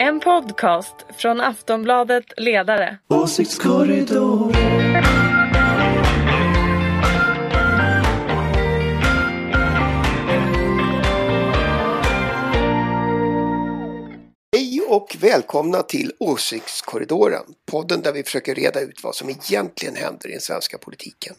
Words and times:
En 0.00 0.20
podcast 0.20 0.94
från 1.16 1.40
Aftonbladet 1.40 2.24
Ledare. 2.36 2.98
Åsiktskorridor. 3.08 4.52
Hej 14.52 14.80
och 14.88 15.16
välkomna 15.20 15.82
till 15.82 16.12
Åsiktskorridoren, 16.18 17.44
podden 17.66 18.00
där 18.02 18.12
vi 18.12 18.22
försöker 18.22 18.54
reda 18.54 18.80
ut 18.80 19.00
vad 19.02 19.14
som 19.14 19.30
egentligen 19.30 19.96
händer 19.96 20.28
i 20.28 20.32
den 20.32 20.40
svenska 20.40 20.78
politiken. 20.78 21.34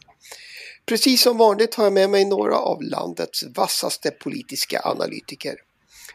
Precis 0.86 1.21
som 1.21 1.38
vanligt 1.38 1.76
har 1.76 1.84
jag 1.84 1.94
med 1.94 2.10
mig 2.10 2.26
några 2.26 2.55
av 2.55 2.82
landets 2.82 3.44
vassaste 3.55 4.12
politiska 4.12 4.82
analytiker. 4.84 5.55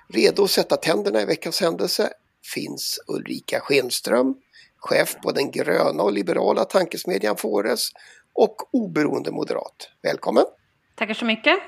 Redo 0.09 0.45
att 0.45 0.51
sätta 0.51 0.77
tänderna 0.77 1.23
i 1.23 1.25
veckans 1.25 1.61
händelse 1.61 2.13
finns 2.55 3.01
Ulrika 3.07 3.61
Schenström, 3.61 4.35
chef 4.77 5.17
på 5.23 5.33
den 5.33 5.51
gröna 5.51 6.03
och 6.03 6.13
liberala 6.13 6.65
tankesmedjan 6.65 7.37
Fores 7.37 7.89
och 8.33 8.75
oberoende 8.75 9.31
moderat. 9.31 9.89
Välkommen! 10.03 10.45
Tackar 10.95 11.15
så 11.15 11.25
mycket. 11.25 11.59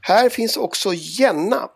Här 0.00 0.28
finns 0.28 0.56
också 0.56 0.92
Jenna 0.94 1.68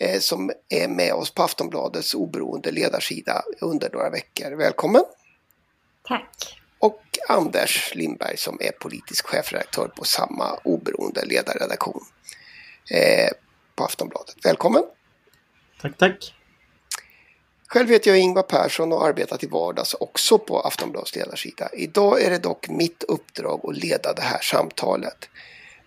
eh, 0.00 0.20
som 0.20 0.50
är 0.68 0.88
med 0.88 1.12
oss 1.12 1.30
på 1.30 1.42
Aftonbladets 1.42 2.14
oberoende 2.14 2.70
ledarsida 2.70 3.42
under 3.60 3.90
några 3.90 4.10
veckor. 4.10 4.50
Välkommen! 4.50 5.02
Tack. 6.02 6.60
Och 6.78 7.02
Anders 7.28 7.94
Lindberg 7.94 8.36
som 8.36 8.58
är 8.60 8.70
politisk 8.70 9.26
chefredaktör 9.26 9.88
på 9.88 10.04
samma 10.04 10.54
oberoende 10.64 11.24
ledarredaktion 11.24 12.04
eh, 12.90 13.30
på 13.74 13.84
Aftonbladet. 13.84 14.36
Välkommen! 14.44 14.82
Tack, 15.80 15.98
tack. 15.98 16.34
Själv 17.70 17.88
heter 17.88 18.10
jag 18.10 18.18
Ingvar 18.18 18.42
Persson 18.42 18.92
och 18.92 19.06
arbetar 19.06 19.36
till 19.36 19.48
vardags 19.48 19.94
också 19.94 20.38
på 20.38 20.60
Aftonbladets 20.60 21.16
ledarsida. 21.16 21.68
Idag 21.72 22.22
är 22.22 22.30
det 22.30 22.38
dock 22.38 22.68
mitt 22.68 23.02
uppdrag 23.02 23.60
att 23.64 23.76
leda 23.76 24.12
det 24.12 24.22
här 24.22 24.40
samtalet. 24.40 25.28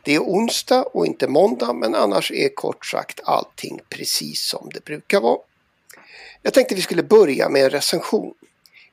Det 0.03 0.15
är 0.15 0.19
onsdag 0.19 0.83
och 0.83 1.05
inte 1.05 1.27
måndag 1.27 1.73
men 1.73 1.95
annars 1.95 2.31
är 2.31 2.55
kort 2.55 2.85
sagt 2.85 3.19
allting 3.23 3.79
precis 3.89 4.49
som 4.49 4.69
det 4.73 4.85
brukar 4.85 5.21
vara. 5.21 5.39
Jag 6.41 6.53
tänkte 6.53 6.75
vi 6.75 6.81
skulle 6.81 7.03
börja 7.03 7.49
med 7.49 7.63
en 7.63 7.69
recension. 7.69 8.33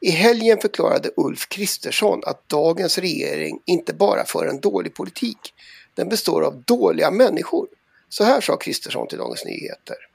I 0.00 0.10
helgen 0.10 0.58
förklarade 0.58 1.10
Ulf 1.16 1.48
Kristersson 1.48 2.20
att 2.26 2.48
dagens 2.48 2.98
regering 2.98 3.60
inte 3.64 3.94
bara 3.94 4.24
för 4.24 4.46
en 4.46 4.60
dålig 4.60 4.94
politik, 4.94 5.54
den 5.94 6.08
består 6.08 6.42
av 6.42 6.62
dåliga 6.62 7.10
människor. 7.10 7.68
Så 8.08 8.24
här 8.24 8.40
sa 8.40 8.56
Kristersson 8.56 9.08
till 9.08 9.18
Dagens 9.18 9.44
Nyheter. 9.44 10.07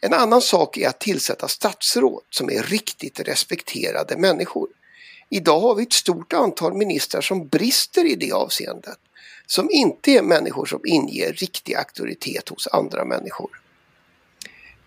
En 0.00 0.12
annan 0.12 0.40
sak 0.40 0.76
är 0.76 0.88
att 0.88 1.00
tillsätta 1.00 1.48
statsråd 1.48 2.22
som 2.30 2.50
är 2.50 2.62
riktigt 2.62 3.20
respekterade 3.20 4.16
människor. 4.16 4.68
Idag 5.28 5.60
har 5.60 5.74
vi 5.74 5.82
ett 5.82 5.92
stort 5.92 6.32
antal 6.32 6.74
ministrar 6.74 7.20
som 7.20 7.48
brister 7.48 8.04
i 8.04 8.14
det 8.14 8.32
avseendet. 8.32 8.98
Som 9.46 9.70
inte 9.70 10.10
är 10.10 10.22
människor 10.22 10.66
som 10.66 10.80
inger 10.86 11.32
riktig 11.32 11.74
auktoritet 11.74 12.48
hos 12.48 12.66
andra 12.66 13.04
människor. 13.04 13.60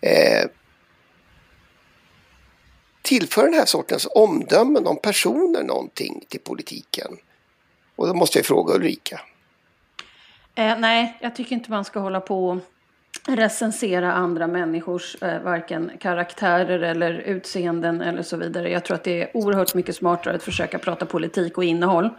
Eh, 0.02 0.50
tillför 3.02 3.44
den 3.44 3.54
här 3.54 3.66
sortens 3.66 4.08
omdömen 4.16 4.88
om 4.88 4.98
personer 4.98 5.64
någonting 5.64 6.26
till 6.28 6.40
politiken? 6.40 7.18
Och 7.96 8.08
då 8.08 8.14
måste 8.14 8.40
jag 8.40 8.46
fråga 8.46 8.76
Ulrika. 8.76 9.22
Eh, 10.56 10.80
nej, 10.80 11.18
jag 11.22 11.36
tycker 11.36 11.56
inte 11.56 11.72
man 11.72 11.86
ska 11.86 12.00
hålla 12.00 12.22
på 12.22 12.60
recensera 13.36 14.14
andra 14.14 14.48
människors 14.48 15.16
eh, 15.22 15.42
varken 15.42 15.92
karaktärer 16.00 16.80
eller 16.80 17.14
utseenden 17.14 18.02
eller 18.02 18.24
så 18.24 18.38
vidare. 18.38 18.70
Jag 18.70 18.86
tror 18.86 18.96
att 18.96 19.04
det 19.04 19.22
är 19.22 19.38
oerhört 19.38 19.76
mycket 19.76 19.96
smartare 19.96 20.36
att 20.36 20.44
försöka 20.44 20.80
prata 20.80 21.06
politik 21.06 21.58
och 21.58 21.64
innehåll. 21.64 22.10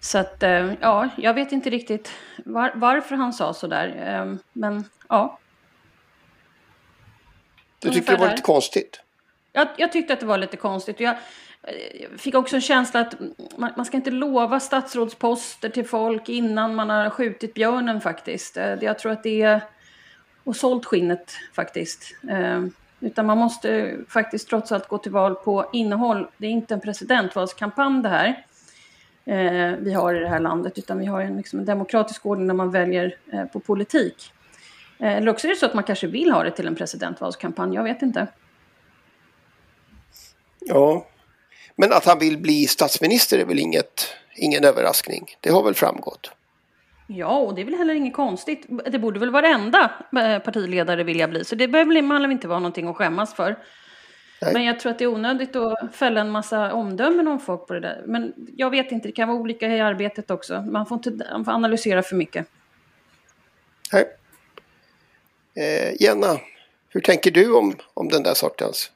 Så 0.00 0.18
att, 0.18 0.42
eh, 0.42 0.72
ja, 0.80 1.08
jag 1.16 1.34
vet 1.34 1.52
inte 1.52 1.70
riktigt 1.70 2.12
var, 2.44 2.72
varför 2.74 3.16
han 3.16 3.32
sa 3.32 3.54
sådär. 3.54 3.94
Eh, 4.06 4.38
men 4.52 4.84
ja. 5.08 5.38
Du 7.78 7.90
tyckte 7.90 8.12
det 8.12 8.20
var 8.20 8.30
lite 8.30 8.42
konstigt? 8.42 9.00
Jag, 9.52 9.68
jag 9.76 9.92
tyckte 9.92 10.12
att 10.12 10.20
det 10.20 10.26
var 10.26 10.38
lite 10.38 10.56
konstigt. 10.56 11.00
Jag, 11.00 11.16
fick 12.18 12.34
också 12.34 12.56
en 12.56 12.62
känsla 12.62 13.00
att 13.00 13.14
man, 13.56 13.72
man, 13.76 13.86
ska 13.86 13.96
inte 13.96 14.10
lova 14.10 14.60
statsrådsposter 14.60 15.68
till 15.68 15.86
folk 15.86 16.28
innan 16.28 16.74
man 16.74 16.90
har 16.90 17.10
skjutit 17.10 17.54
björnen 17.54 18.00
faktiskt. 18.00 18.56
Jag 18.80 18.98
tror 18.98 19.12
att 19.12 19.22
det 19.22 19.42
är 19.42 19.60
och 20.46 20.56
sålt 20.56 20.84
skinnet 20.84 21.32
faktiskt. 21.52 22.16
Eh, 22.30 22.64
utan 23.00 23.26
man 23.26 23.38
måste 23.38 23.96
faktiskt 24.08 24.48
trots 24.48 24.72
allt 24.72 24.88
gå 24.88 24.98
till 24.98 25.12
val 25.12 25.34
på 25.34 25.70
innehåll. 25.72 26.26
Det 26.36 26.46
är 26.46 26.50
inte 26.50 26.74
en 26.74 26.80
presidentvalskampanj 26.80 28.02
det 28.02 28.08
här 28.08 28.44
eh, 29.24 29.76
vi 29.78 29.92
har 29.92 30.14
i 30.14 30.18
det 30.18 30.28
här 30.28 30.40
landet 30.40 30.78
utan 30.78 30.98
vi 30.98 31.06
har 31.06 31.20
en, 31.20 31.36
liksom, 31.36 31.58
en 31.58 31.64
demokratisk 31.64 32.26
ordning 32.26 32.46
när 32.46 32.54
man 32.54 32.70
väljer 32.70 33.16
eh, 33.32 33.44
på 33.44 33.60
politik. 33.60 34.32
Eller 34.98 35.28
också 35.28 35.46
är 35.46 35.48
det 35.48 35.56
så 35.56 35.66
att 35.66 35.74
man 35.74 35.84
kanske 35.84 36.06
vill 36.06 36.30
ha 36.30 36.42
det 36.42 36.50
till 36.50 36.66
en 36.66 36.76
presidentvalskampanj, 36.76 37.74
jag 37.74 37.84
vet 37.84 38.02
inte. 38.02 38.26
Ja, 40.60 41.06
men 41.76 41.92
att 41.92 42.04
han 42.04 42.18
vill 42.18 42.38
bli 42.38 42.66
statsminister 42.66 43.38
är 43.38 43.44
väl 43.44 43.58
inget, 43.58 44.06
ingen 44.36 44.64
överraskning. 44.64 45.36
Det 45.40 45.50
har 45.50 45.62
väl 45.62 45.74
framgått. 45.74 46.35
Ja, 47.06 47.38
och 47.38 47.54
det 47.54 47.60
är 47.60 47.64
väl 47.64 47.74
heller 47.74 47.94
inget 47.94 48.14
konstigt. 48.14 48.66
Det 48.86 48.98
borde 48.98 49.20
väl 49.20 49.30
varenda 49.30 49.90
partiledare 50.44 51.04
vilja 51.04 51.28
bli, 51.28 51.44
så 51.44 51.54
det 51.54 51.68
behöver 51.68 52.02
man 52.02 52.32
inte 52.32 52.48
vara 52.48 52.58
någonting 52.58 52.88
att 52.88 52.96
skämmas 52.96 53.34
för. 53.34 53.56
Nej. 54.42 54.52
Men 54.52 54.64
jag 54.64 54.80
tror 54.80 54.92
att 54.92 54.98
det 54.98 55.04
är 55.04 55.08
onödigt 55.08 55.56
att 55.56 55.94
fälla 55.94 56.20
en 56.20 56.30
massa 56.30 56.72
omdömen 56.72 57.28
om 57.28 57.40
folk 57.40 57.66
på 57.66 57.74
det 57.74 57.80
där. 57.80 58.02
Men 58.06 58.32
jag 58.56 58.70
vet 58.70 58.92
inte, 58.92 59.08
det 59.08 59.12
kan 59.12 59.28
vara 59.28 59.38
olika 59.38 59.68
i 59.68 59.80
arbetet 59.80 60.30
också. 60.30 60.62
Man 60.62 60.86
får 60.86 60.96
inte 60.96 61.26
man 61.32 61.44
får 61.44 61.52
analysera 61.52 62.02
för 62.02 62.16
mycket. 62.16 62.46
Nej. 63.92 64.06
Eh, 65.54 66.02
Jenna, 66.02 66.40
hur 66.88 67.00
tänker 67.00 67.30
du 67.30 67.54
om, 67.54 67.76
om 67.94 68.08
den 68.08 68.22
där 68.22 68.34
sortens 68.34 68.90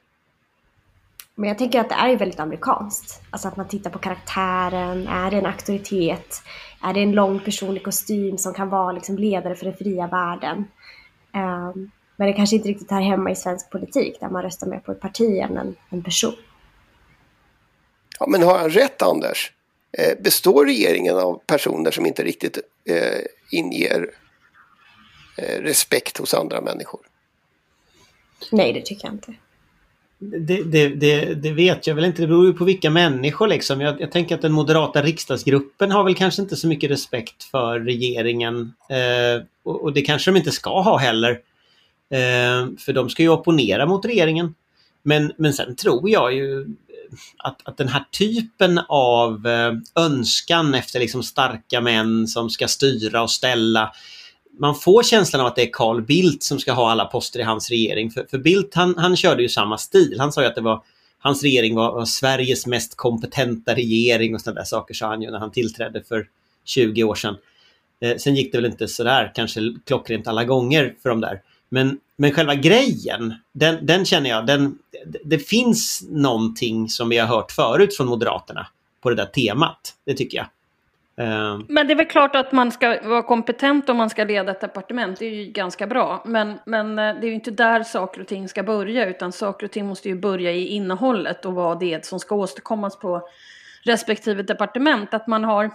men 1.35 1.47
jag 1.47 1.57
tänker 1.57 1.79
att 1.79 1.89
det 1.89 1.95
är 1.95 2.17
väldigt 2.17 2.39
amerikanskt. 2.39 3.21
Alltså 3.29 3.47
att 3.47 3.57
man 3.57 3.67
tittar 3.67 3.89
på 3.89 3.99
karaktären, 3.99 5.07
är 5.07 5.31
det 5.31 5.37
en 5.37 5.45
auktoritet? 5.45 6.41
Är 6.83 6.93
det 6.93 6.99
en 6.99 7.11
lång 7.11 7.39
personlig 7.39 7.83
kostym 7.83 8.37
som 8.37 8.53
kan 8.53 8.69
vara 8.69 8.91
liksom 8.91 9.17
ledare 9.17 9.55
för 9.55 9.65
den 9.65 9.77
fria 9.77 10.07
världen? 10.07 10.57
Um, 11.33 11.91
men 12.15 12.27
det 12.27 12.33
kanske 12.33 12.55
inte 12.55 12.69
riktigt 12.69 12.91
hör 12.91 13.01
hemma 13.01 13.31
i 13.31 13.35
svensk 13.35 13.69
politik 13.69 14.19
där 14.19 14.29
man 14.29 14.43
röstar 14.43 14.67
mer 14.67 14.79
på 14.79 14.91
ett 14.91 14.99
parti 14.99 15.39
än 15.39 15.57
en, 15.57 15.75
en 15.89 16.03
person. 16.03 16.35
Ja, 18.19 18.27
men 18.27 18.43
har 18.43 18.57
han 18.57 18.69
rätt 18.69 19.01
Anders? 19.01 19.51
Eh, 19.97 20.17
består 20.19 20.65
regeringen 20.65 21.17
av 21.17 21.41
personer 21.47 21.91
som 21.91 22.05
inte 22.05 22.23
riktigt 22.23 22.57
eh, 22.85 23.21
inger 23.51 24.09
eh, 25.37 25.61
respekt 25.61 26.17
hos 26.17 26.33
andra 26.33 26.61
människor? 26.61 27.01
Nej, 28.51 28.73
det 28.73 28.81
tycker 28.81 29.07
jag 29.07 29.13
inte. 29.13 29.33
Det, 30.23 30.63
det, 30.63 30.87
det, 30.89 31.33
det, 31.33 31.51
vet 31.51 31.87
jag 31.87 31.95
väl 31.95 32.05
inte. 32.05 32.21
Det 32.21 32.27
beror 32.27 32.45
ju 32.45 32.53
på 32.53 32.65
vilka 32.65 32.89
människor 32.89 33.47
liksom. 33.47 33.81
Jag, 33.81 34.01
jag, 34.01 34.11
tänker 34.11 34.35
att 34.35 34.41
den 34.41 34.51
moderata 34.51 35.01
riksdagsgruppen 35.01 35.91
har 35.91 36.03
väl 36.03 36.15
kanske 36.15 36.41
inte 36.41 36.55
så 36.55 36.67
mycket 36.67 36.91
respekt 36.91 37.43
för 37.43 37.79
regeringen. 37.79 38.73
Eh, 38.89 39.43
och, 39.63 39.83
och, 39.83 39.93
det 39.93 40.01
kanske 40.01 40.31
de 40.31 40.37
inte 40.37 40.51
ska 40.51 40.81
ha 40.81 40.97
heller. 40.97 41.31
Eh, 42.11 42.67
för 42.79 42.93
de 42.93 43.09
ska 43.09 43.23
ju 43.23 43.29
opponera 43.29 43.85
mot 43.85 44.05
regeringen. 44.05 44.55
Men, 45.03 45.31
men 45.37 45.53
sen 45.53 45.75
tror 45.75 46.09
jag 46.09 46.33
ju 46.33 46.67
att, 47.37 47.67
att 47.67 47.77
den 47.77 47.87
här 47.87 48.05
typen 48.11 48.79
av 48.87 49.47
eh, 49.47 49.73
önskan 49.95 50.73
efter 50.73 50.99
liksom 50.99 51.23
starka 51.23 51.81
män 51.81 52.27
som 52.27 52.49
ska 52.49 52.67
styra 52.67 53.21
och 53.21 53.31
ställa 53.31 53.91
man 54.61 54.75
får 54.75 55.03
känslan 55.03 55.41
av 55.41 55.47
att 55.47 55.55
det 55.55 55.61
är 55.61 55.69
Carl 55.73 56.01
Bildt 56.01 56.43
som 56.43 56.59
ska 56.59 56.73
ha 56.73 56.91
alla 56.91 57.05
poster 57.05 57.39
i 57.39 57.43
hans 57.43 57.69
regering. 57.69 58.11
För, 58.11 58.25
för 58.29 58.37
Bildt 58.37 58.75
han, 58.75 58.95
han 58.97 59.15
körde 59.15 59.41
ju 59.41 59.49
samma 59.49 59.77
stil. 59.77 60.15
Han 60.19 60.31
sa 60.31 60.41
ju 60.41 60.47
att 60.47 60.55
det 60.55 60.61
var 60.61 60.83
hans 61.19 61.43
regering 61.43 61.75
var, 61.75 61.93
var 61.93 62.05
Sveriges 62.05 62.65
mest 62.67 62.97
kompetenta 62.97 63.75
regering 63.75 64.35
och 64.35 64.41
sådana 64.41 64.59
där 64.59 64.65
saker 64.65 64.93
sa 64.93 65.07
han 65.07 65.21
ju 65.21 65.31
när 65.31 65.39
han 65.39 65.51
tillträdde 65.51 66.03
för 66.03 66.27
20 66.65 67.03
år 67.03 67.15
sedan. 67.15 67.35
Eh, 68.01 68.17
sen 68.17 68.35
gick 68.35 68.51
det 68.51 68.57
väl 68.57 68.71
inte 68.71 68.87
sådär 68.87 69.31
kanske 69.35 69.61
klockrent 69.85 70.27
alla 70.27 70.43
gånger 70.43 70.95
för 71.01 71.09
de 71.09 71.21
där. 71.21 71.41
Men, 71.69 71.99
men 72.17 72.31
själva 72.31 72.55
grejen, 72.55 73.33
den, 73.53 73.85
den 73.85 74.05
känner 74.05 74.29
jag, 74.29 74.45
den, 74.45 74.77
det 75.23 75.39
finns 75.39 76.03
någonting 76.09 76.89
som 76.89 77.09
vi 77.09 77.17
har 77.17 77.27
hört 77.27 77.51
förut 77.51 77.95
från 77.95 78.07
Moderaterna 78.07 78.67
på 79.01 79.09
det 79.09 79.15
där 79.15 79.25
temat. 79.25 79.95
Det 80.05 80.13
tycker 80.13 80.37
jag. 80.37 80.47
Ehm. 81.21 81.65
Men 81.69 81.87
det 81.87 81.93
är 81.93 81.95
väl 81.95 82.05
klart 82.05 82.35
att 82.35 82.51
man 82.51 82.71
ska 82.71 82.99
vara 83.03 83.23
kompetent 83.23 83.89
om 83.89 83.97
man 83.97 84.09
ska 84.09 84.23
leda 84.23 84.51
ett 84.51 84.61
departement. 84.61 85.19
Det 85.19 85.25
är 85.25 85.35
ju 85.35 85.45
ganska 85.51 85.87
bra. 85.87 86.23
Men, 86.25 86.59
men 86.65 86.99
eh, 86.99 87.15
det 87.15 87.27
är 87.27 87.29
ju 87.29 87.33
inte 87.33 87.51
där 87.51 87.83
saker 87.83 88.21
och 88.21 88.27
ting 88.27 88.49
ska 88.49 88.63
börja. 88.63 89.05
Utan 89.05 89.31
saker 89.31 89.65
och 89.65 89.71
ting 89.71 89.85
måste 89.85 90.09
ju 90.09 90.15
börja 90.15 90.51
i 90.51 90.67
innehållet 90.67 91.45
och 91.45 91.53
vad 91.53 91.79
det 91.79 91.93
är 91.93 92.01
som 92.01 92.19
ska 92.19 92.35
åstadkommas 92.35 92.99
på 92.99 93.27
respektive 93.83 94.43
departement. 94.43 95.13
Att 95.13 95.27
man 95.27 95.43
har 95.43 95.71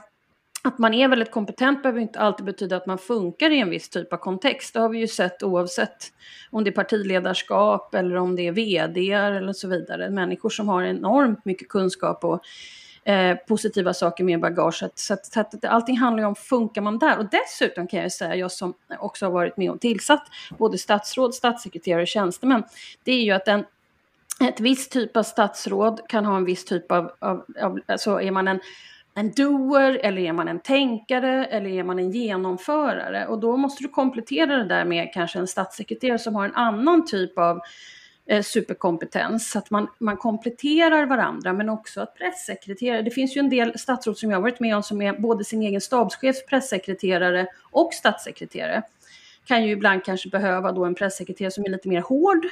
att 0.64 0.78
man 0.78 0.94
är 0.94 1.08
väldigt 1.08 1.30
kompetent 1.30 1.82
behöver 1.82 2.00
inte 2.00 2.18
alltid 2.18 2.46
betyda 2.46 2.76
att 2.76 2.86
man 2.86 2.98
funkar 2.98 3.50
i 3.50 3.60
en 3.60 3.70
viss 3.70 3.88
typ 3.88 4.12
av 4.12 4.16
kontext. 4.16 4.74
Det 4.74 4.80
har 4.80 4.88
vi 4.88 4.98
ju 4.98 5.06
sett 5.06 5.42
oavsett 5.42 6.12
om 6.50 6.64
det 6.64 6.70
är 6.70 6.72
partiledarskap 6.72 7.94
eller 7.94 8.16
om 8.16 8.36
det 8.36 8.46
är 8.46 8.52
vd 8.52 9.12
eller 9.12 9.52
så 9.52 9.68
vidare. 9.68 10.10
Människor 10.10 10.50
som 10.50 10.68
har 10.68 10.82
enormt 10.82 11.44
mycket 11.44 11.68
kunskap 11.68 12.24
och 12.24 12.40
eh, 13.06 13.36
positiva 13.36 13.94
saker 13.94 14.24
med 14.24 14.40
bagaget. 14.40 14.98
Så, 14.98 15.14
att, 15.14 15.26
så 15.26 15.40
att 15.40 15.64
allting 15.64 15.96
handlar 15.98 16.22
ju 16.22 16.26
om, 16.26 16.34
funkar 16.34 16.80
man 16.80 16.98
där? 16.98 17.18
Och 17.18 17.26
dessutom 17.30 17.86
kan 17.86 18.00
jag 18.00 18.12
säga, 18.12 18.36
jag 18.36 18.52
som 18.52 18.74
också 18.98 19.26
har 19.26 19.32
varit 19.32 19.56
med 19.56 19.70
och 19.70 19.80
tillsatt 19.80 20.26
både 20.58 20.78
statsråd, 20.78 21.34
statssekreterare 21.34 22.02
och 22.02 22.08
tjänstemän, 22.08 22.64
det 23.04 23.12
är 23.12 23.22
ju 23.22 23.32
att 23.32 23.48
en 23.48 23.64
ett 24.48 24.60
visst 24.60 24.92
typ 24.92 25.16
av 25.16 25.22
statsråd 25.22 26.00
kan 26.08 26.24
ha 26.24 26.36
en 26.36 26.44
viss 26.44 26.64
typ 26.64 26.92
av, 26.92 27.12
av, 27.18 27.44
av 27.62 27.80
alltså 27.86 28.20
är 28.20 28.30
man 28.30 28.48
en 28.48 28.60
en 29.14 29.32
doer 29.32 30.00
eller 30.02 30.22
är 30.22 30.32
man 30.32 30.48
en 30.48 30.60
tänkare 30.60 31.44
eller 31.44 31.70
är 31.70 31.84
man 31.84 31.98
en 31.98 32.10
genomförare? 32.10 33.26
Och 33.26 33.40
då 33.40 33.56
måste 33.56 33.82
du 33.82 33.88
komplettera 33.88 34.56
det 34.56 34.64
där 34.64 34.84
med 34.84 35.12
kanske 35.12 35.38
en 35.38 35.46
statssekreterare 35.46 36.18
som 36.18 36.34
har 36.34 36.44
en 36.44 36.54
annan 36.54 37.06
typ 37.06 37.38
av 37.38 37.60
eh, 38.26 38.42
superkompetens. 38.42 39.56
Att 39.56 39.70
man, 39.70 39.88
man 39.98 40.16
kompletterar 40.16 41.06
varandra 41.06 41.52
men 41.52 41.68
också 41.68 42.00
att 42.00 42.14
pressekreterare, 42.14 43.02
det 43.02 43.10
finns 43.10 43.36
ju 43.36 43.38
en 43.38 43.50
del 43.50 43.78
statsråd 43.78 44.18
som 44.18 44.30
jag 44.30 44.36
har 44.36 44.42
varit 44.42 44.60
med 44.60 44.76
om 44.76 44.82
som 44.82 45.02
är 45.02 45.18
både 45.18 45.44
sin 45.44 45.62
egen 45.62 45.80
stabschefs 45.80 46.46
pressekreterare 46.46 47.46
och 47.70 47.94
statssekreterare. 47.94 48.82
Kan 49.44 49.64
ju 49.64 49.70
ibland 49.70 50.04
kanske 50.04 50.28
behöva 50.28 50.72
då 50.72 50.84
en 50.84 50.94
pressekreterare 50.94 51.50
som 51.50 51.64
är 51.64 51.68
lite 51.68 51.88
mer 51.88 52.00
hård 52.00 52.46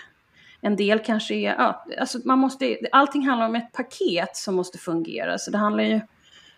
en 0.65 0.77
del 0.77 0.99
kanske 0.99 1.35
är, 1.35 1.55
ja, 1.59 1.85
alltså 1.99 2.19
man 2.25 2.39
måste, 2.39 2.79
allting 2.93 3.27
handlar 3.27 3.47
om 3.47 3.55
ett 3.55 3.73
paket 3.73 4.37
som 4.37 4.55
måste 4.55 4.79
fungera. 4.79 5.39
Så 5.39 5.51
det 5.51 5.59
handlar 5.59 5.85
ju 5.85 6.01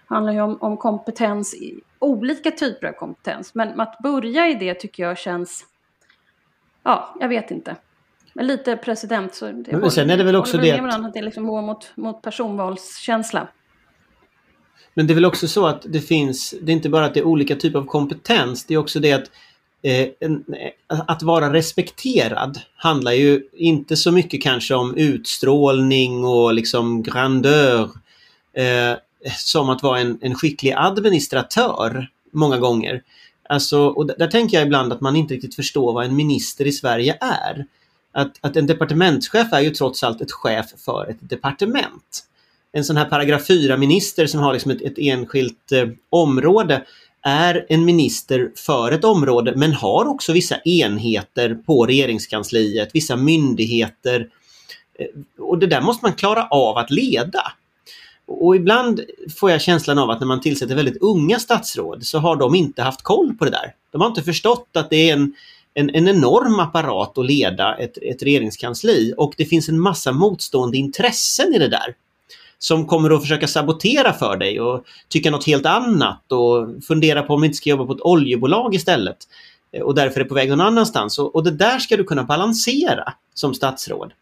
handlar 0.06 0.32
ju 0.32 0.40
om, 0.40 0.58
om 0.60 0.76
kompetens, 0.76 1.54
olika 1.98 2.50
typer 2.50 2.86
av 2.86 2.92
kompetens. 2.92 3.54
Men 3.54 3.80
att 3.80 3.98
börja 3.98 4.48
i 4.48 4.54
det 4.54 4.74
tycker 4.74 5.02
jag 5.02 5.18
känns, 5.18 5.66
ja, 6.82 7.16
jag 7.20 7.28
vet 7.28 7.50
inte. 7.50 7.76
Men 8.36 8.46
lite 8.46 8.76
president 8.76 9.34
så... 9.34 9.46
Det 9.46 9.72
men 9.72 9.90
sen 9.90 10.10
är 10.10 10.16
det 10.16 10.24
väl 10.24 10.36
också 10.36 10.58
det 10.58 10.72
att... 10.72 11.14
det 11.14 11.22
liksom 11.22 11.46
går 11.46 11.62
mot, 11.62 11.92
mot 11.94 12.22
personvalskänsla. 12.22 13.48
Men 14.94 15.06
det 15.06 15.12
är 15.12 15.14
väl 15.14 15.24
också 15.24 15.48
så 15.48 15.66
att 15.66 15.86
det 15.88 16.00
finns, 16.00 16.54
det 16.62 16.72
är 16.72 16.74
inte 16.76 16.88
bara 16.88 17.04
att 17.04 17.14
det 17.14 17.20
är 17.20 17.24
olika 17.26 17.56
typer 17.56 17.78
av 17.78 17.86
kompetens, 17.86 18.64
det 18.64 18.74
är 18.74 18.78
också 18.78 19.00
det 19.00 19.12
att 19.12 19.30
eh, 19.82 20.08
en, 20.20 20.44
att 20.88 21.22
vara 21.22 21.52
respekterad 21.52 22.60
handlar 22.76 23.12
ju 23.12 23.42
inte 23.52 23.96
så 23.96 24.12
mycket 24.12 24.42
kanske 24.42 24.74
om 24.74 24.94
utstrålning 24.94 26.24
och 26.24 26.54
liksom 26.54 27.02
grandeur. 27.02 27.90
Eh, 28.52 28.96
som 29.36 29.70
att 29.70 29.82
vara 29.82 30.00
en, 30.00 30.18
en 30.20 30.34
skicklig 30.34 30.72
administratör 30.76 32.08
många 32.30 32.58
gånger. 32.58 33.02
Alltså, 33.48 33.86
och 33.86 34.06
där 34.06 34.26
tänker 34.26 34.56
jag 34.56 34.66
ibland 34.66 34.92
att 34.92 35.00
man 35.00 35.16
inte 35.16 35.34
riktigt 35.34 35.54
förstår 35.54 35.92
vad 35.92 36.04
en 36.04 36.16
minister 36.16 36.66
i 36.66 36.72
Sverige 36.72 37.18
är. 37.20 37.66
Att, 38.16 38.38
att 38.40 38.56
en 38.56 38.66
departementschef 38.66 39.52
är 39.52 39.60
ju 39.60 39.70
trots 39.70 40.02
allt 40.02 40.20
ett 40.20 40.32
chef 40.32 40.66
för 40.84 41.06
ett 41.10 41.16
departement. 41.20 42.24
En 42.72 42.84
sån 42.84 42.96
här 42.96 43.04
paragraf 43.04 43.48
4-minister 43.48 44.26
som 44.26 44.40
har 44.40 44.52
liksom 44.52 44.70
ett, 44.70 44.82
ett 44.82 44.98
enskilt 44.98 45.72
eh, 45.72 45.88
område 46.10 46.84
är 47.22 47.66
en 47.68 47.84
minister 47.84 48.50
för 48.56 48.92
ett 48.92 49.04
område 49.04 49.52
men 49.56 49.72
har 49.72 50.08
också 50.08 50.32
vissa 50.32 50.60
enheter 50.64 51.54
på 51.54 51.86
regeringskansliet, 51.86 52.90
vissa 52.94 53.16
myndigheter. 53.16 54.28
Eh, 54.98 55.06
och 55.38 55.58
det 55.58 55.66
där 55.66 55.80
måste 55.80 56.04
man 56.04 56.12
klara 56.12 56.46
av 56.46 56.76
att 56.76 56.90
leda. 56.90 57.52
Och 58.26 58.56
ibland 58.56 59.00
får 59.36 59.50
jag 59.50 59.60
känslan 59.60 59.98
av 59.98 60.10
att 60.10 60.20
när 60.20 60.26
man 60.26 60.40
tillsätter 60.40 60.74
väldigt 60.74 61.02
unga 61.02 61.38
statsråd 61.38 62.06
så 62.06 62.18
har 62.18 62.36
de 62.36 62.54
inte 62.54 62.82
haft 62.82 63.02
koll 63.02 63.34
på 63.38 63.44
det 63.44 63.50
där. 63.50 63.74
De 63.92 64.00
har 64.00 64.08
inte 64.08 64.22
förstått 64.22 64.68
att 64.72 64.90
det 64.90 65.10
är 65.10 65.12
en, 65.12 65.34
en, 65.78 65.90
en 65.94 66.08
enorm 66.08 66.60
apparat 66.60 67.18
att 67.18 67.26
leda 67.26 67.76
ett, 67.76 67.98
ett 68.02 68.22
regeringskansli 68.22 69.14
och 69.16 69.34
det 69.36 69.44
finns 69.44 69.68
en 69.68 69.80
massa 69.80 70.12
motstående 70.12 70.76
intressen 70.76 71.54
i 71.54 71.58
det 71.58 71.68
där. 71.68 71.94
Som 72.58 72.86
kommer 72.86 73.10
att 73.10 73.20
försöka 73.20 73.46
sabotera 73.46 74.12
för 74.12 74.36
dig 74.36 74.60
och 74.60 74.84
tycka 75.08 75.30
något 75.30 75.46
helt 75.46 75.66
annat 75.66 76.32
och 76.32 76.84
fundera 76.84 77.22
på 77.22 77.34
om 77.34 77.40
vi 77.40 77.46
inte 77.46 77.56
ska 77.56 77.70
jobba 77.70 77.86
på 77.86 77.92
ett 77.92 78.00
oljebolag 78.00 78.74
istället. 78.74 79.16
Och 79.82 79.94
därför 79.94 80.20
är 80.20 80.24
på 80.24 80.34
väg 80.34 80.48
någon 80.48 80.60
annanstans. 80.60 81.18
Och, 81.18 81.34
och 81.34 81.44
det 81.44 81.50
där 81.50 81.78
ska 81.78 81.96
du 81.96 82.04
kunna 82.04 82.24
balansera 82.24 83.12
som 83.34 83.54
statsråd. 83.54 84.12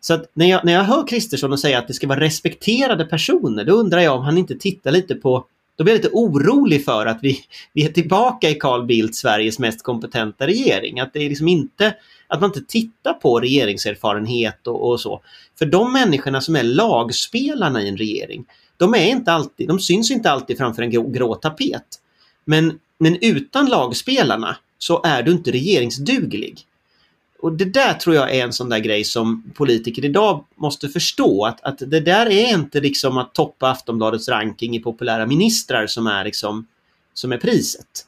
Så 0.00 0.14
att 0.14 0.30
när 0.34 0.46
jag, 0.46 0.64
när 0.64 0.72
jag 0.72 0.84
hör 0.84 1.06
Kristersson 1.06 1.52
och 1.52 1.60
säga 1.60 1.78
att 1.78 1.88
det 1.88 1.94
ska 1.94 2.06
vara 2.06 2.20
respekterade 2.20 3.04
personer, 3.04 3.64
då 3.64 3.72
undrar 3.72 4.00
jag 4.00 4.16
om 4.16 4.24
han 4.24 4.38
inte 4.38 4.54
tittar 4.54 4.90
lite 4.90 5.14
på 5.14 5.46
då 5.76 5.84
blir 5.84 5.94
jag 5.94 6.02
lite 6.02 6.14
orolig 6.14 6.84
för 6.84 7.06
att 7.06 7.18
vi, 7.22 7.38
vi 7.72 7.84
är 7.84 7.92
tillbaka 7.92 8.50
i 8.50 8.54
Carl 8.54 8.86
Bildt, 8.86 9.14
Sveriges 9.14 9.58
mest 9.58 9.82
kompetenta 9.82 10.46
regering. 10.46 11.00
Att 11.00 11.12
det 11.12 11.24
är 11.24 11.28
liksom 11.28 11.48
inte 11.48 11.94
att 12.28 12.40
man 12.40 12.50
inte 12.50 12.72
tittar 12.72 13.12
på 13.12 13.40
regeringserfarenhet 13.40 14.66
och, 14.66 14.90
och, 14.90 15.00
så. 15.00 15.20
För 15.58 15.66
de 15.66 15.92
människorna 15.92 16.40
som 16.40 16.56
är 16.56 16.62
lagspelarna 16.62 17.82
i 17.82 17.88
en 17.88 17.96
regering, 17.96 18.44
de, 18.76 18.94
är 18.94 19.06
inte 19.06 19.32
alltid, 19.32 19.68
de 19.68 19.80
syns 19.80 20.10
inte 20.10 20.30
alltid 20.30 20.58
framför 20.58 20.82
en 20.82 20.90
grå, 20.90 21.08
grå 21.08 21.34
tapet. 21.34 21.86
Men, 22.44 22.78
men 22.98 23.18
utan 23.20 23.66
lagspelarna 23.66 24.56
så 24.78 25.02
är 25.04 25.22
du 25.22 25.32
inte 25.32 25.50
regeringsduglig. 25.50 26.60
Och 27.38 27.52
det 27.52 27.64
där 27.64 27.94
tror 27.94 28.16
jag 28.16 28.34
är 28.34 28.44
en 28.44 28.52
sån 28.52 28.68
där 28.68 28.78
grej 28.78 29.04
som 29.04 29.52
politiker 29.54 30.04
idag 30.04 30.44
måste 30.54 30.88
förstå 30.88 31.44
att, 31.44 31.60
att 31.64 31.78
det 31.78 32.00
där 32.00 32.26
är 32.26 32.54
inte 32.54 32.80
liksom 32.80 33.18
att 33.18 33.34
toppa 33.34 33.70
Aftonbladets 33.70 34.28
ranking 34.28 34.76
i 34.76 34.80
populära 34.80 35.26
ministrar 35.26 35.86
som 35.86 36.06
är 36.06 36.24
liksom 36.24 36.66
som 37.14 37.32
är 37.32 37.38
priset. 37.38 38.06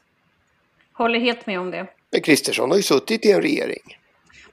Håller 0.93 1.19
helt 1.19 1.45
med 1.45 1.59
om 1.59 1.71
det. 1.71 1.87
Men 2.11 2.21
Kristersson 2.21 2.69
har 2.69 2.77
ju 2.77 2.83
suttit 2.83 3.25
i 3.25 3.31
en 3.31 3.41
regering. 3.41 3.97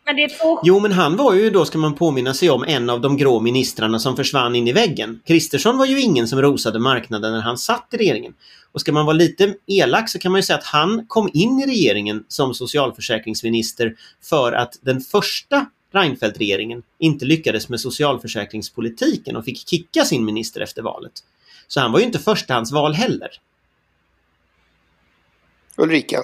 Men 0.07 0.17
det 0.17 0.23
är 0.23 0.29
två... 0.29 0.61
Jo, 0.63 0.81
men 0.81 0.93
han 0.93 1.17
var 1.17 1.35
ju 1.35 1.51
då, 1.51 1.65
ska 1.65 1.79
man 1.79 1.95
påminna 1.95 2.35
sig 2.35 2.51
om, 2.51 2.65
en 2.65 2.91
av 2.91 3.01
de 3.01 3.17
grå 3.17 3.41
ministrarna 3.41 3.99
som 3.99 4.17
försvann 4.17 4.55
in 4.57 4.69
i 4.69 4.73
väggen. 4.73 5.21
Kristersson 5.25 5.79
var 5.79 5.87
ju 5.87 6.01
ingen 6.01 6.29
som 6.29 6.43
rosade 6.43 6.79
marknaden 6.79 7.33
när 7.33 7.41
han 7.41 7.59
satt 7.59 7.89
i 7.93 7.97
regeringen. 7.97 8.35
Och 8.73 8.81
ska 8.81 8.93
man 8.93 9.07
vara 9.07 9.17
lite 9.17 9.55
elak 9.67 10.09
så 10.09 10.19
kan 10.19 10.33
man 10.33 10.39
ju 10.39 10.43
säga 10.43 10.59
att 10.59 10.65
han 10.65 11.07
kom 11.07 11.31
in 11.33 11.61
i 11.61 11.67
regeringen 11.67 12.25
som 12.29 12.55
socialförsäkringsminister 12.55 13.97
för 14.23 14.53
att 14.53 14.79
den 14.81 15.01
första 15.01 15.67
Reinfeldt-regeringen 15.93 16.83
inte 16.99 17.25
lyckades 17.25 17.69
med 17.69 17.81
socialförsäkringspolitiken 17.81 19.37
och 19.37 19.45
fick 19.45 19.69
kicka 19.69 20.05
sin 20.05 20.25
minister 20.25 20.61
efter 20.61 20.83
valet. 20.83 21.13
Så 21.67 21.81
han 21.81 21.93
var 21.93 21.99
ju 21.99 22.07
inte 22.07 22.19
förstahandsval 22.19 22.95
heller. 22.95 23.29
Ulrika? 25.77 26.23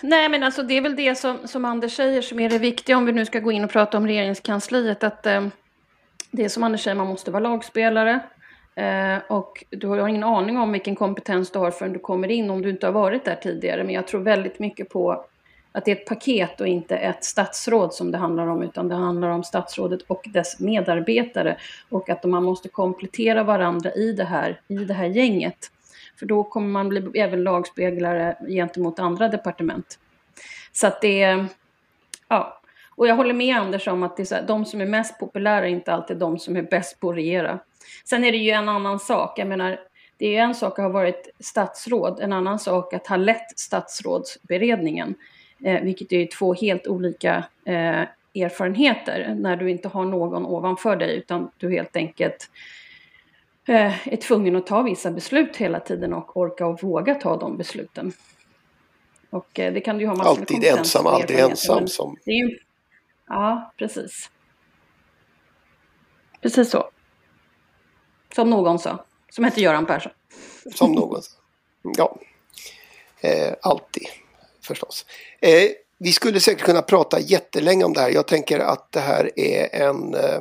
Nej 0.00 0.28
men 0.28 0.42
alltså 0.42 0.62
det 0.62 0.76
är 0.76 0.80
väl 0.80 0.96
det 0.96 1.14
som, 1.14 1.38
som 1.44 1.64
Anders 1.64 1.96
säger 1.96 2.22
som 2.22 2.40
är 2.40 2.48
det 2.48 2.58
viktiga 2.58 2.96
om 2.96 3.06
vi 3.06 3.12
nu 3.12 3.26
ska 3.26 3.40
gå 3.40 3.52
in 3.52 3.64
och 3.64 3.70
prata 3.70 3.98
om 3.98 4.06
regeringskansliet. 4.06 5.04
Att 5.04 5.26
eh, 5.26 5.46
det 6.30 6.44
är 6.44 6.48
som 6.48 6.62
Anders 6.62 6.82
säger, 6.84 6.94
man 6.94 7.06
måste 7.06 7.30
vara 7.30 7.42
lagspelare. 7.42 8.20
Eh, 8.74 9.18
och 9.28 9.64
du 9.70 9.86
har 9.86 10.08
ingen 10.08 10.24
aning 10.24 10.58
om 10.58 10.72
vilken 10.72 10.96
kompetens 10.96 11.50
du 11.50 11.58
har 11.58 11.70
förrän 11.70 11.92
du 11.92 11.98
kommer 11.98 12.28
in 12.28 12.50
om 12.50 12.62
du 12.62 12.70
inte 12.70 12.86
har 12.86 12.92
varit 12.92 13.24
där 13.24 13.34
tidigare. 13.34 13.84
Men 13.84 13.94
jag 13.94 14.06
tror 14.06 14.20
väldigt 14.20 14.58
mycket 14.58 14.88
på 14.88 15.24
att 15.72 15.84
det 15.84 15.90
är 15.90 15.96
ett 15.96 16.06
paket 16.06 16.60
och 16.60 16.66
inte 16.66 16.96
ett 16.96 17.24
statsråd 17.24 17.94
som 17.94 18.10
det 18.10 18.18
handlar 18.18 18.46
om, 18.46 18.62
utan 18.62 18.88
det 18.88 18.94
handlar 18.94 19.28
om 19.28 19.44
statsrådet 19.44 20.02
och 20.06 20.26
dess 20.32 20.60
medarbetare. 20.60 21.56
Och 21.88 22.10
att 22.10 22.24
man 22.24 22.44
måste 22.44 22.68
komplettera 22.68 23.42
varandra 23.44 23.92
i 23.92 24.12
det 24.12 24.24
här, 24.24 24.60
i 24.68 24.76
det 24.76 24.94
här 24.94 25.06
gänget. 25.06 25.70
För 26.18 26.26
då 26.26 26.44
kommer 26.44 26.68
man 26.68 26.88
bli 26.88 27.10
även 27.14 27.42
lagspeglare 27.42 28.36
gentemot 28.48 28.98
andra 28.98 29.28
departement. 29.28 29.98
Så 30.72 30.86
att 30.86 31.00
det 31.00 31.22
är, 31.22 31.46
ja. 32.28 32.60
Och 32.96 33.06
jag 33.06 33.16
håller 33.16 33.34
med 33.34 33.56
Anders 33.56 33.88
om 33.88 34.02
att 34.02 34.16
det 34.16 34.22
är 34.22 34.24
så 34.24 34.34
här, 34.34 34.46
de 34.46 34.64
som 34.64 34.80
är 34.80 34.86
mest 34.86 35.18
populära 35.18 35.66
är 35.66 35.70
inte 35.70 35.92
alltid 35.92 36.16
de 36.16 36.38
som 36.38 36.56
är 36.56 36.62
bäst 36.62 37.00
på 37.00 37.10
att 37.10 37.16
regera. 37.16 37.58
Sen 38.04 38.24
är 38.24 38.32
det 38.32 38.38
ju 38.38 38.50
en 38.50 38.68
annan 38.68 38.98
sak, 38.98 39.38
jag 39.38 39.48
menar, 39.48 39.80
det 40.16 40.26
är 40.26 40.30
ju 40.30 40.36
en 40.36 40.54
sak 40.54 40.78
att 40.78 40.82
ha 40.82 40.88
varit 40.88 41.28
statsråd, 41.40 42.20
en 42.20 42.32
annan 42.32 42.58
sak 42.58 42.94
att 42.94 43.06
ha 43.06 43.16
lett 43.16 43.58
statsrådsberedningen, 43.58 45.14
eh, 45.64 45.82
vilket 45.82 46.12
är 46.12 46.26
två 46.26 46.54
helt 46.54 46.86
olika 46.86 47.44
eh, 47.64 48.02
erfarenheter 48.34 49.34
när 49.38 49.56
du 49.56 49.70
inte 49.70 49.88
har 49.88 50.04
någon 50.04 50.46
ovanför 50.46 50.96
dig 50.96 51.16
utan 51.16 51.50
du 51.56 51.70
helt 51.72 51.96
enkelt 51.96 52.50
är 53.72 54.16
tvungen 54.16 54.56
att 54.56 54.66
ta 54.66 54.82
vissa 54.82 55.10
beslut 55.10 55.56
hela 55.56 55.80
tiden 55.80 56.12
och 56.12 56.36
orka 56.36 56.66
och 56.66 56.82
våga 56.82 57.14
ta 57.14 57.36
de 57.36 57.56
besluten. 57.56 58.12
Och 59.30 59.58
eh, 59.58 59.72
det 59.72 59.80
kan 59.80 59.96
du 59.98 60.02
ju 60.02 60.08
ha 60.08 60.14
massor 60.14 60.30
Alltid 60.30 60.64
ensam, 60.64 61.06
aldrig 61.06 61.38
ensam. 61.38 61.86
Som... 61.86 62.16
Ju... 62.24 62.58
Ja, 63.28 63.72
precis. 63.76 64.30
Precis 66.40 66.70
så. 66.70 66.90
Som 68.34 68.50
någon 68.50 68.78
sa, 68.78 69.04
som 69.30 69.44
hette 69.44 69.60
Göran 69.60 69.86
Persson. 69.86 70.12
Som 70.74 70.92
någon 70.92 71.22
sa. 71.22 71.36
Ja, 71.82 72.18
eh, 73.20 73.54
alltid 73.62 74.06
förstås. 74.62 75.06
Eh, 75.40 75.70
vi 75.98 76.12
skulle 76.12 76.40
säkert 76.40 76.64
kunna 76.64 76.82
prata 76.82 77.20
jättelänge 77.20 77.84
om 77.84 77.92
det 77.92 78.00
här. 78.00 78.10
Jag 78.10 78.26
tänker 78.26 78.58
att 78.58 78.92
det 78.92 79.00
här 79.00 79.30
är 79.38 79.82
en 79.82 80.14
eh, 80.14 80.20
Eh, 80.20 80.40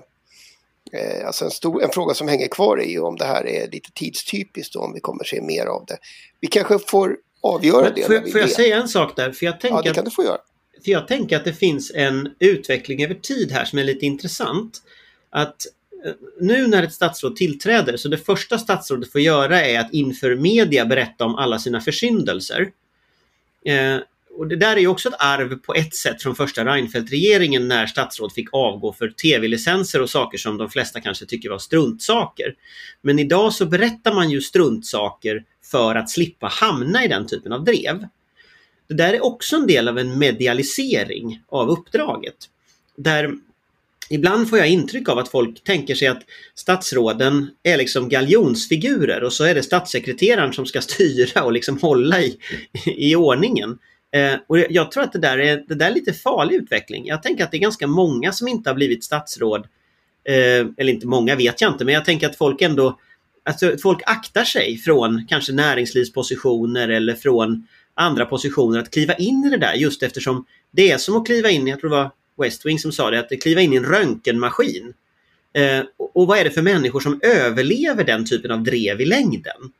alltså 1.25 1.45
en, 1.45 1.51
stor, 1.51 1.83
en 1.83 1.89
fråga 1.89 2.13
som 2.13 2.27
hänger 2.27 2.47
kvar 2.47 2.77
är 2.77 2.89
ju 2.89 2.99
om 2.99 3.15
det 3.15 3.25
här 3.25 3.47
är 3.47 3.71
lite 3.71 3.91
tidstypiskt 3.91 4.75
och 4.75 4.83
om 4.83 4.93
vi 4.93 4.99
kommer 4.99 5.23
se 5.23 5.41
mer 5.41 5.65
av 5.65 5.85
det. 5.87 5.97
Vi 6.39 6.47
kanske 6.47 6.79
får 6.79 7.17
avgöra 7.41 7.83
Men 7.83 7.93
det. 7.95 8.03
får 8.03 8.15
jag, 8.15 8.31
får 8.31 8.41
jag 8.41 8.49
säga 8.49 8.77
en 8.77 8.87
sak 8.87 9.15
där? 9.15 9.31
För 9.31 9.45
jag 9.45 9.59
tänker 9.59 9.77
Ja, 9.77 9.81
det 9.81 9.89
att 9.89 9.95
kan 9.95 10.05
du 10.05 10.11
få 10.11 10.23
göra. 10.23 10.37
För 10.83 10.91
jag 10.91 11.07
tänker 11.07 11.35
att 11.35 11.45
det 11.45 11.53
finns 11.53 11.91
en 11.95 12.29
utveckling 12.39 13.03
över 13.03 13.13
tid 13.13 13.51
här 13.51 13.65
som 13.65 13.79
är 13.79 13.83
lite 13.83 14.05
intressant. 14.05 14.81
Att 15.29 15.65
eh, 16.05 16.11
nu 16.39 16.67
när 16.67 16.83
ett 16.83 16.93
statsråd 16.93 17.35
tillträder 17.35 17.97
så 17.97 18.07
det 18.09 18.17
första 18.17 18.57
statsrådet 18.57 19.11
får 19.11 19.21
göra 19.21 19.61
är 19.65 19.79
att 19.79 19.93
inför 19.93 20.35
media 20.35 20.85
berätta 20.85 21.25
om 21.25 21.35
alla 21.35 21.59
sina 21.59 21.81
försyndelser. 21.81 22.71
Eh, 23.65 23.97
och 24.37 24.47
det 24.47 24.55
där 24.55 24.75
är 24.75 24.79
ju 24.79 24.87
också 24.87 25.09
ett 25.09 25.15
arv 25.19 25.55
på 25.55 25.73
ett 25.73 25.95
sätt 25.95 26.23
från 26.23 26.35
första 26.35 26.65
Reinfeldt-regeringen 26.65 27.67
när 27.67 27.87
statsråd 27.87 28.33
fick 28.33 28.47
avgå 28.51 28.93
för 28.93 29.09
tv-licenser 29.09 30.01
och 30.01 30.09
saker 30.09 30.37
som 30.37 30.57
de 30.57 30.69
flesta 30.69 31.01
kanske 31.01 31.25
tycker 31.25 31.49
var 31.49 31.59
struntsaker. 31.59 32.55
Men 33.01 33.19
idag 33.19 33.53
så 33.53 33.65
berättar 33.65 34.13
man 34.13 34.29
ju 34.29 34.41
struntsaker 34.41 35.43
för 35.63 35.95
att 35.95 36.09
slippa 36.09 36.47
hamna 36.47 37.05
i 37.05 37.07
den 37.07 37.27
typen 37.27 37.51
av 37.51 37.63
drev. 37.63 38.07
Det 38.87 38.93
där 38.93 39.13
är 39.13 39.25
också 39.25 39.55
en 39.55 39.67
del 39.67 39.87
av 39.87 39.97
en 39.97 40.19
medialisering 40.19 41.41
av 41.47 41.69
uppdraget. 41.69 42.35
Där 42.97 43.33
ibland 44.09 44.49
får 44.49 44.59
jag 44.59 44.69
intryck 44.69 45.09
av 45.09 45.17
att 45.17 45.29
folk 45.29 45.63
tänker 45.63 45.95
sig 45.95 46.07
att 46.07 46.23
statsråden 46.55 47.49
är 47.63 47.77
liksom 47.77 48.09
galjonsfigurer 48.09 49.23
och 49.23 49.33
så 49.33 49.43
är 49.43 49.55
det 49.55 49.63
statssekreteraren 49.63 50.53
som 50.53 50.65
ska 50.65 50.81
styra 50.91 51.43
och 51.43 51.51
liksom 51.51 51.79
hålla 51.79 52.21
i, 52.21 52.37
i 52.85 53.15
ordningen. 53.15 53.79
Eh, 54.11 54.39
och 54.47 54.59
jag 54.59 54.91
tror 54.91 55.03
att 55.03 55.13
det 55.13 55.19
där, 55.19 55.37
är, 55.37 55.63
det 55.67 55.75
där 55.75 55.89
är 55.89 55.93
lite 55.93 56.13
farlig 56.13 56.55
utveckling. 56.55 57.05
Jag 57.05 57.23
tänker 57.23 57.43
att 57.43 57.51
det 57.51 57.57
är 57.57 57.61
ganska 57.61 57.87
många 57.87 58.31
som 58.31 58.47
inte 58.47 58.69
har 58.69 58.75
blivit 58.75 59.03
statsråd. 59.03 59.67
Eh, 60.23 60.65
eller 60.77 60.89
inte 60.89 61.07
många 61.07 61.35
vet 61.35 61.61
jag 61.61 61.71
inte, 61.71 61.85
men 61.85 61.93
jag 61.93 62.05
tänker 62.05 62.29
att 62.29 62.35
folk 62.35 62.61
ändå 62.61 62.99
Alltså 63.47 63.77
folk 63.77 64.01
aktar 64.05 64.43
sig 64.43 64.77
från 64.77 65.25
kanske 65.29 65.53
näringslivspositioner 65.53 66.89
eller 66.89 67.15
från 67.15 67.67
andra 67.93 68.25
positioner 68.25 68.79
att 68.79 68.91
kliva 68.91 69.13
in 69.13 69.43
i 69.45 69.49
det 69.49 69.57
där 69.57 69.73
just 69.73 70.03
eftersom 70.03 70.45
det 70.71 70.91
är 70.91 70.97
som 70.97 71.15
att 71.15 71.25
kliva 71.25 71.49
in, 71.49 71.67
jag 71.67 71.79
tror 71.79 71.89
det 71.89 71.95
var 71.95 72.11
West 72.37 72.65
Wing 72.65 72.79
som 72.79 72.91
sa 72.91 73.11
det, 73.11 73.19
att 73.19 73.41
kliva 73.41 73.61
in 73.61 73.73
i 73.73 73.75
en 73.75 73.85
röntgenmaskin. 73.85 74.93
Eh, 75.53 75.83
och, 75.97 76.17
och 76.17 76.27
vad 76.27 76.37
är 76.37 76.43
det 76.43 76.51
för 76.51 76.61
människor 76.61 76.99
som 76.99 77.19
överlever 77.23 78.03
den 78.03 78.25
typen 78.25 78.51
av 78.51 78.63
drev 78.63 79.01
i 79.01 79.05
längden? 79.05 79.71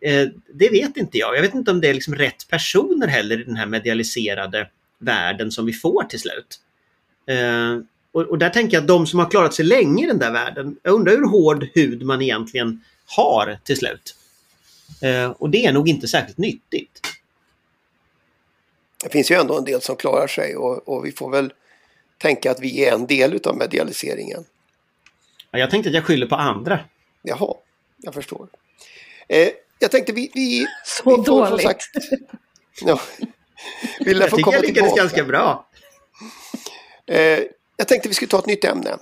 Eh, 0.00 0.28
det 0.54 0.68
vet 0.68 0.96
inte 0.96 1.18
jag. 1.18 1.36
Jag 1.36 1.42
vet 1.42 1.54
inte 1.54 1.70
om 1.70 1.80
det 1.80 1.88
är 1.88 1.94
liksom 1.94 2.14
rätt 2.14 2.48
personer 2.48 3.06
heller 3.06 3.40
i 3.40 3.44
den 3.44 3.56
här 3.56 3.66
medialiserade 3.66 4.70
världen 4.98 5.50
som 5.50 5.66
vi 5.66 5.72
får 5.72 6.02
till 6.02 6.20
slut. 6.20 6.60
Eh, 7.26 7.78
och, 8.12 8.22
och 8.22 8.38
där 8.38 8.50
tänker 8.50 8.76
jag 8.76 8.80
att 8.82 8.88
de 8.88 9.06
som 9.06 9.18
har 9.18 9.30
klarat 9.30 9.54
sig 9.54 9.64
länge 9.64 10.04
i 10.04 10.06
den 10.06 10.18
där 10.18 10.30
världen, 10.30 10.76
jag 10.82 10.94
undrar 10.94 11.12
hur 11.12 11.28
hård 11.28 11.66
hud 11.74 12.02
man 12.02 12.22
egentligen 12.22 12.84
har 13.06 13.58
till 13.64 13.76
slut. 13.76 14.16
Eh, 15.02 15.30
och 15.30 15.50
det 15.50 15.66
är 15.66 15.72
nog 15.72 15.88
inte 15.88 16.08
särskilt 16.08 16.38
nyttigt. 16.38 17.00
Det 19.04 19.10
finns 19.10 19.30
ju 19.30 19.34
ändå 19.34 19.58
en 19.58 19.64
del 19.64 19.80
som 19.82 19.96
klarar 19.96 20.26
sig 20.26 20.56
och, 20.56 20.88
och 20.88 21.06
vi 21.06 21.12
får 21.12 21.30
väl 21.30 21.52
tänka 22.18 22.50
att 22.50 22.60
vi 22.60 22.84
är 22.84 22.92
en 22.92 23.06
del 23.06 23.34
utav 23.34 23.56
medialiseringen. 23.56 24.44
Ja, 25.50 25.58
Jag 25.58 25.70
tänkte 25.70 25.88
att 25.88 25.94
jag 25.94 26.04
skyller 26.04 26.26
på 26.26 26.34
andra. 26.34 26.80
Jaha, 27.22 27.54
jag 27.96 28.14
förstår. 28.14 28.48
Eh, 29.28 29.48
jag 29.78 29.90
tänkte 29.90 30.12
vi... 30.12 30.30
vi 30.34 30.66
Så 30.84 31.10
vi 31.10 31.16
får 31.16 31.24
dåligt. 31.24 31.66
Sagt, 31.66 31.82
ja, 32.80 33.00
vi 34.00 34.12
Jag 34.12 34.30
få 34.30 34.36
tycker 34.36 34.44
komma 34.44 34.56
jag 34.56 34.66
lyckades 34.66 34.94
ganska 34.94 35.24
bra. 35.24 35.68
Eh, 37.06 37.40
jag 37.76 37.88
tänkte 37.88 38.08
vi 38.08 38.14
skulle 38.14 38.28
ta 38.28 38.38
ett 38.38 38.46
nytt 38.46 38.64
ämne. 38.64 38.96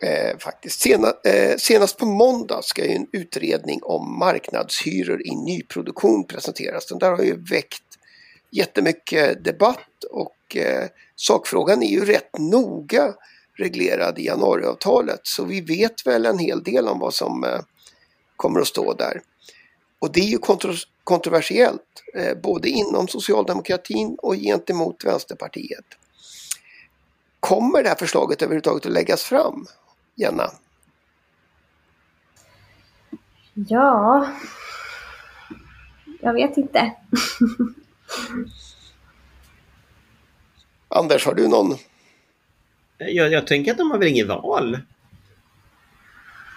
Eh, 0.00 0.38
faktiskt. 0.38 0.80
Sena, 0.80 1.12
eh, 1.24 1.56
senast 1.56 1.98
på 1.98 2.06
måndag 2.06 2.64
ska 2.64 2.84
ju 2.84 2.94
en 2.94 3.06
utredning 3.12 3.80
om 3.82 4.18
marknadshyror 4.18 5.22
i 5.26 5.34
nyproduktion 5.34 6.26
presenteras. 6.26 6.86
Den 6.86 6.98
där 6.98 7.10
har 7.10 7.22
ju 7.22 7.44
väckt 7.44 7.82
jättemycket 8.50 9.44
debatt 9.44 10.04
och 10.10 10.56
eh, 10.56 10.88
sakfrågan 11.16 11.82
är 11.82 11.90
ju 11.90 12.04
rätt 12.04 12.38
noga 12.38 13.14
reglerad 13.58 14.18
i 14.18 14.26
januariavtalet. 14.26 15.20
Så 15.22 15.44
vi 15.44 15.60
vet 15.60 16.06
väl 16.06 16.26
en 16.26 16.38
hel 16.38 16.62
del 16.62 16.88
om 16.88 16.98
vad 16.98 17.14
som 17.14 17.44
eh, 17.44 17.60
kommer 18.36 18.60
att 18.60 18.66
stå 18.66 18.94
där. 18.94 19.20
Och 19.98 20.12
det 20.12 20.20
är 20.20 20.28
ju 20.28 20.38
kontro- 20.38 20.86
kontroversiellt, 21.04 22.02
eh, 22.14 22.38
både 22.42 22.68
inom 22.68 23.08
socialdemokratin 23.08 24.16
och 24.22 24.34
gentemot 24.34 25.04
Vänsterpartiet. 25.04 25.84
Kommer 27.40 27.82
det 27.82 27.88
här 27.88 27.96
förslaget 27.96 28.42
överhuvudtaget 28.42 28.86
att 28.86 28.92
läggas 28.92 29.22
fram? 29.22 29.66
Jenna? 30.14 30.50
Ja, 33.54 34.28
jag 36.20 36.32
vet 36.32 36.56
inte. 36.56 36.92
Anders, 40.88 41.26
har 41.26 41.34
du 41.34 41.48
någon? 41.48 41.76
Jag, 42.98 43.32
jag 43.32 43.46
tänker 43.46 43.70
att 43.72 43.78
de 43.78 43.90
har 43.90 43.98
väl 43.98 44.08
inget 44.08 44.26
val. 44.28 44.78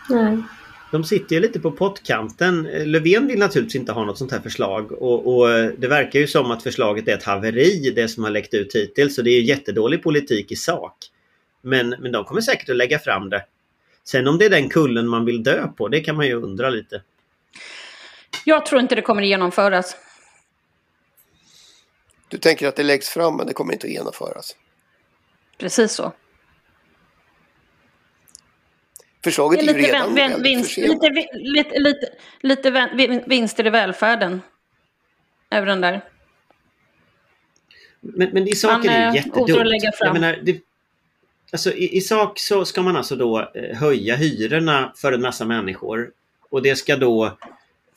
Nej. 0.09 0.43
De 0.91 1.03
sitter 1.03 1.35
ju 1.35 1.41
lite 1.41 1.59
på 1.59 1.71
pottkanten. 1.71 2.63
Löfven 2.63 3.27
vill 3.27 3.39
naturligtvis 3.39 3.75
inte 3.75 3.91
ha 3.91 4.05
något 4.05 4.17
sånt 4.17 4.31
här 4.31 4.39
förslag 4.39 4.91
och, 4.91 5.27
och 5.27 5.47
det 5.77 5.87
verkar 5.87 6.19
ju 6.19 6.27
som 6.27 6.51
att 6.51 6.63
förslaget 6.63 7.07
är 7.07 7.13
ett 7.13 7.23
haveri, 7.23 7.91
det 7.95 8.07
som 8.07 8.23
har 8.23 8.31
läckt 8.31 8.53
ut 8.53 8.75
hittills. 8.75 9.15
Så 9.15 9.21
det 9.21 9.29
är 9.29 9.39
ju 9.39 9.45
jättedålig 9.45 10.03
politik 10.03 10.51
i 10.51 10.55
sak. 10.55 10.95
Men, 11.61 11.89
men 11.89 12.11
de 12.11 12.25
kommer 12.25 12.41
säkert 12.41 12.69
att 12.69 12.75
lägga 12.75 12.99
fram 12.99 13.29
det. 13.29 13.45
Sen 14.03 14.27
om 14.27 14.37
det 14.37 14.45
är 14.45 14.49
den 14.49 14.69
kullen 14.69 15.07
man 15.07 15.25
vill 15.25 15.43
dö 15.43 15.67
på, 15.67 15.87
det 15.87 16.01
kan 16.01 16.15
man 16.15 16.27
ju 16.27 16.33
undra 16.33 16.69
lite. 16.69 17.01
Jag 18.45 18.65
tror 18.65 18.81
inte 18.81 18.95
det 18.95 19.01
kommer 19.01 19.21
att 19.21 19.27
genomföras. 19.27 19.95
Du 22.27 22.37
tänker 22.37 22.67
att 22.67 22.75
det 22.75 22.83
läggs 22.83 23.09
fram 23.09 23.37
men 23.37 23.47
det 23.47 23.53
kommer 23.53 23.73
inte 23.73 23.87
att 23.87 23.93
genomföras. 23.93 24.55
Precis 25.57 25.91
så. 25.91 26.13
Förslaget 29.23 29.59
Det 29.59 29.65
är 29.65 29.73
ju 29.73 29.81
lite, 29.81 29.89
redan 29.89 30.15
vän, 30.15 30.31
vän, 30.31 30.43
vinst, 30.43 30.77
lite, 30.77 31.09
lite, 31.33 31.79
lite, 31.79 32.09
lite 32.41 32.71
vän, 32.71 33.23
vinster 33.25 33.67
i 33.67 33.69
välfärden. 33.69 34.41
Över 35.51 35.67
den 35.67 35.81
där. 35.81 36.01
Men, 37.99 38.29
men 38.33 38.47
i 38.47 38.55
sak 38.55 38.71
Man, 38.71 38.89
är 38.89 38.99
det 38.99 39.11
ju 39.11 39.15
jättedumt. 39.15 39.67
lägga 39.67 39.91
fram. 39.91 40.07
Jag 40.07 40.13
menar, 40.13 40.39
det, 40.43 40.61
alltså, 41.51 41.73
i, 41.73 41.97
I 41.97 42.01
sak 42.01 42.39
så 42.39 42.65
ska 42.65 42.81
man 42.81 42.95
alltså 42.95 43.15
då 43.15 43.51
eh, 43.55 43.77
höja 43.77 44.15
hyrorna 44.15 44.93
för 44.95 45.13
en 45.13 45.21
massa 45.21 45.45
människor 45.45 46.11
och 46.49 46.61
det 46.61 46.75
ska 46.75 46.95
då 46.95 47.37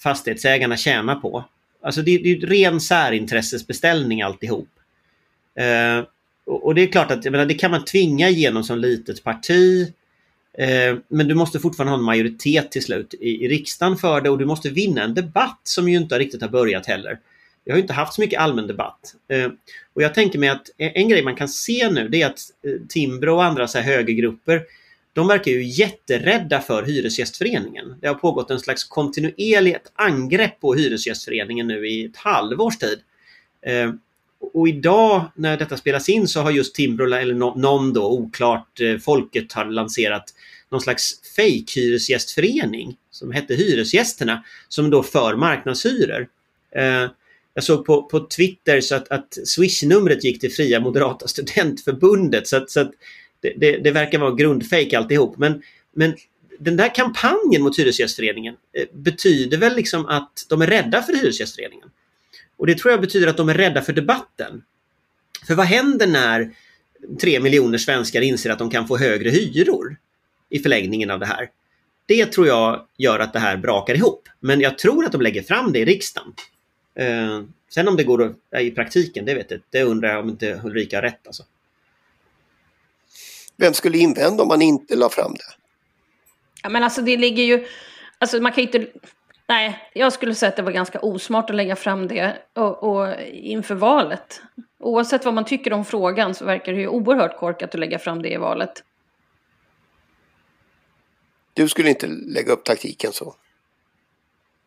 fastighetsägarna 0.03 0.77
tjäna 0.77 1.15
på. 1.15 1.45
Alltså 1.83 2.03
det, 2.03 2.19
det 2.19 2.29
är 2.29 2.35
ju 2.35 2.47
ren 2.47 2.81
särintressesbeställning 2.81 4.23
alltihop. 4.23 4.69
Eh, 5.55 6.05
och, 6.45 6.67
och 6.67 6.75
det 6.75 6.83
är 6.83 6.87
klart 6.87 7.11
att 7.11 7.25
jag 7.25 7.33
menar, 7.33 7.47
det 7.47 7.55
kan 7.55 7.71
man 7.71 7.85
tvinga 7.85 8.29
igenom 8.29 8.65
som 8.65 8.79
litet 8.79 9.25
parti. 9.25 9.93
Eh, 10.59 10.97
men 11.09 11.29
du 11.29 11.35
måste 11.35 11.59
fortfarande 11.59 11.91
ha 11.91 11.99
en 11.99 12.05
majoritet 12.05 12.71
till 12.71 12.83
slut 12.83 13.15
i, 13.21 13.45
i 13.45 13.49
riksdagen 13.49 13.97
för 13.97 14.21
det 14.21 14.31
och 14.31 14.39
du 14.39 14.45
måste 14.45 14.71
vinna 14.71 15.03
en 15.03 15.15
debatt 15.15 15.61
som 15.63 15.89
ju 15.89 15.97
inte 15.97 16.19
riktigt 16.19 16.43
har 16.43 16.49
börjat 16.49 16.87
heller. 16.87 17.19
Vi 17.65 17.71
har 17.71 17.77
ju 17.77 17.83
inte 17.83 17.93
haft 17.93 18.15
så 18.15 18.21
mycket 18.21 18.41
allmän 18.41 18.67
debatt. 18.67 19.15
Eh, 19.29 19.49
och 19.95 20.03
jag 20.03 20.15
tänker 20.15 20.39
mig 20.39 20.49
att 20.49 20.71
en, 20.77 21.09
grej 21.09 21.25
man 21.25 21.37
kan 21.37 21.49
se 21.49 21.91
nu 21.91 22.09
det 22.09 22.23
är 22.23 22.27
att 22.27 22.41
eh, 22.67 22.87
Timbro 22.89 23.35
och 23.35 23.45
andra 23.45 23.69
så 23.69 23.79
här 23.79 23.97
högergrupper 23.97 24.63
de 25.13 25.29
verkar 25.29 25.53
ju 25.53 25.63
jätterädda 25.65 26.61
för 26.61 26.83
Hyresgästföreningen. 26.83 27.95
Det 28.01 28.09
har 28.09 28.15
pågått 28.15 28.51
en 28.51 28.61
slags 28.61 28.85
kontinuerligt 28.85 29.93
angrepp 29.95 30.61
på 30.61 30.75
Hyresgästföreningen 30.75 31.67
nu 31.67 31.89
i 31.89 32.05
ett 32.05 32.17
halvårs 32.17 32.79
tid. 32.79 32.99
Och 34.43 34.69
idag 34.69 35.25
när 35.35 35.57
detta 35.57 35.77
spelas 35.77 36.09
in 36.09 36.29
så 36.29 36.41
har 36.41 36.51
just 36.51 36.75
Timbro, 36.75 37.15
eller 37.15 37.35
någon 37.35 37.93
då, 37.93 38.11
oklart, 38.11 38.81
eh, 38.81 38.99
Folket 38.99 39.53
har 39.53 39.65
lanserat 39.65 40.25
någon 40.71 40.81
slags 40.81 41.35
fake 41.37 41.81
hyresgästförening 41.81 42.97
som 43.11 43.33
hette 43.33 43.55
Hyresgästerna 43.55 44.45
som 44.69 44.91
då 44.91 45.03
för 45.03 45.37
marknadshyror. 45.37 46.29
Eh, 46.77 47.11
jag 47.55 47.65
såg 47.65 47.85
på, 47.87 48.03
på 48.03 48.21
Twitter 48.21 48.81
så 48.81 48.95
att, 48.95 49.09
att 49.09 49.39
Swish-numret 49.45 50.25
gick 50.25 50.41
till 50.41 50.53
Fria 50.53 50.81
Moderata 50.81 51.29
Studentförbundet 51.29 52.49
så 52.49 52.57
att, 52.57 52.71
så 52.71 52.81
att 52.81 52.91
det, 53.41 53.55
det, 53.57 53.77
det 53.77 53.91
verkar 53.91 54.19
vara 54.19 54.35
grundfejk 54.35 54.93
alltihop. 54.93 55.39
Men, 55.39 55.63
men 55.95 56.15
den 56.59 56.77
där 56.77 56.95
kampanjen 56.95 57.63
mot 57.63 57.79
Hyresgästföreningen 57.79 58.55
eh, 58.73 58.87
betyder 58.93 59.59
väl 59.59 59.77
liksom 59.77 60.07
att 60.07 60.47
de 60.49 60.63
är 60.63 60.67
rädda 60.67 61.03
för 61.03 61.13
Hyresgästföreningen. 61.13 61.89
Och 62.57 62.67
det 62.67 62.79
tror 62.79 62.93
jag 62.93 63.01
betyder 63.01 63.27
att 63.27 63.37
de 63.37 63.49
är 63.49 63.55
rädda 63.55 63.83
för 63.83 63.93
debatten. 63.93 64.63
För 65.47 65.55
vad 65.55 65.67
händer 65.67 66.07
när 66.07 66.55
tre 67.21 67.41
miljoner 67.41 67.79
svenskar 67.79 68.21
inser 68.21 68.51
att 68.51 68.59
de 68.59 68.71
kan 68.71 68.89
få 68.89 68.97
högre 68.97 69.31
hyror 69.31 69.97
i 70.49 70.59
förlängningen 70.59 71.11
av 71.11 71.21
det 71.21 71.27
här? 71.27 71.51
Det 72.07 72.27
tror 72.27 72.47
jag 72.47 72.87
gör 72.97 73.19
att 73.19 73.33
det 73.33 73.39
här 73.39 73.57
brakar 73.57 73.95
ihop. 73.95 74.29
Men 74.41 74.61
jag 74.61 74.79
tror 74.79 75.05
att 75.05 75.13
de 75.13 75.21
lägger 75.21 75.43
fram 75.43 75.73
det 75.73 75.79
i 75.79 75.85
riksdagen. 75.85 76.35
Eh, 76.95 77.43
sen 77.71 77.89
om 77.89 77.97
det 77.97 78.05
går 78.05 78.35
i 78.61 78.71
praktiken, 78.71 79.25
det 79.25 79.35
vet 79.35 79.51
jag 79.51 79.61
Det 79.71 79.83
undrar 79.83 80.09
jag 80.09 80.21
om 80.21 80.29
inte 80.29 80.61
Ulrika 80.65 80.97
har 80.97 81.03
rätt. 81.03 81.27
Alltså. 81.27 81.45
Vem 83.57 83.75
skulle 83.75 83.99
invända 83.99 84.43
om 84.43 84.49
man 84.49 84.63
inte 84.63 84.97
la 84.97 85.09
fram 85.09 85.33
det? 85.33 85.63
Ja, 86.63 86.69
men 86.69 86.85
alltså 86.85 87.03
det 87.03 87.17
ligger 87.17 87.45
ju... 87.45 87.67
Alltså 88.19 88.41
man 88.41 88.53
kan 88.53 88.65
inte... 88.65 88.87
Nej, 89.53 89.91
jag 89.93 90.13
skulle 90.13 90.35
säga 90.35 90.49
att 90.49 90.57
det 90.57 90.63
var 90.63 90.73
ganska 90.73 91.01
osmart 91.01 91.51
att 91.51 91.57
lägga 91.57 91.77
fram 91.77 92.09
det 92.09 92.37
och, 92.55 92.83
och 92.83 93.21
inför 93.33 93.75
valet. 93.75 94.43
Oavsett 94.79 95.25
vad 95.25 95.35
man 95.35 95.45
tycker 95.45 95.73
om 95.73 95.85
frågan 95.85 96.35
så 96.35 96.45
verkar 96.45 96.73
det 96.73 96.81
ju 96.81 96.89
oerhört 96.89 97.39
korkat 97.39 97.75
att 97.75 97.81
lägga 97.81 97.99
fram 97.99 98.23
det 98.23 98.33
i 98.33 98.37
valet. 98.37 98.85
Du 101.53 101.69
skulle 101.69 101.89
inte 101.89 102.07
lägga 102.07 102.53
upp 102.53 102.65
taktiken 102.65 103.13
så? 103.13 103.35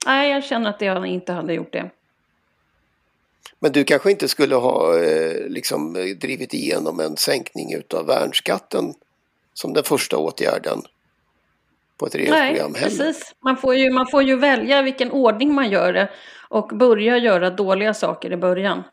Nej, 0.06 0.32
jag 0.32 0.44
känner 0.44 0.70
att 0.70 0.82
jag 0.82 1.08
inte 1.08 1.34
hade 1.34 1.54
gjort 1.54 1.74
det. 1.74 1.90
Men 3.60 3.72
du 3.72 3.84
kanske 3.84 4.12
inte 4.12 4.28
skulle 4.28 4.56
ha 4.56 5.04
eh, 5.04 5.48
liksom, 5.48 5.94
drivit 5.94 6.54
igenom 6.54 7.00
en 7.00 7.18
sänkning 7.18 7.74
utav 7.74 8.06
värnskatten 8.08 8.94
som 9.54 9.74
den 9.74 9.84
första 9.84 10.18
åtgärden 10.18 10.82
på 11.98 12.06
ett 12.06 12.16
regeringsprogram 12.16 12.72
Nej, 12.72 12.82
heller. 12.82 12.98
precis. 12.98 13.36
Man 13.44 13.58
får, 13.58 13.76
ju, 13.76 13.92
man 13.92 14.08
får 14.08 14.24
ju 14.24 14.36
välja 14.36 14.82
vilken 14.82 15.12
ordning 15.12 15.54
man 15.54 15.70
gör 15.70 15.94
det 15.94 16.10
och 16.50 16.68
börja 16.68 17.18
göra 17.18 17.50
dåliga 17.50 17.94
saker 17.94 18.32
i 18.32 18.38
början. 18.38 18.84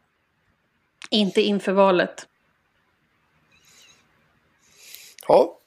Inte 1.11 1.43
inför 1.43 1.73
valet. 1.73 2.27
Ja, 5.29 5.59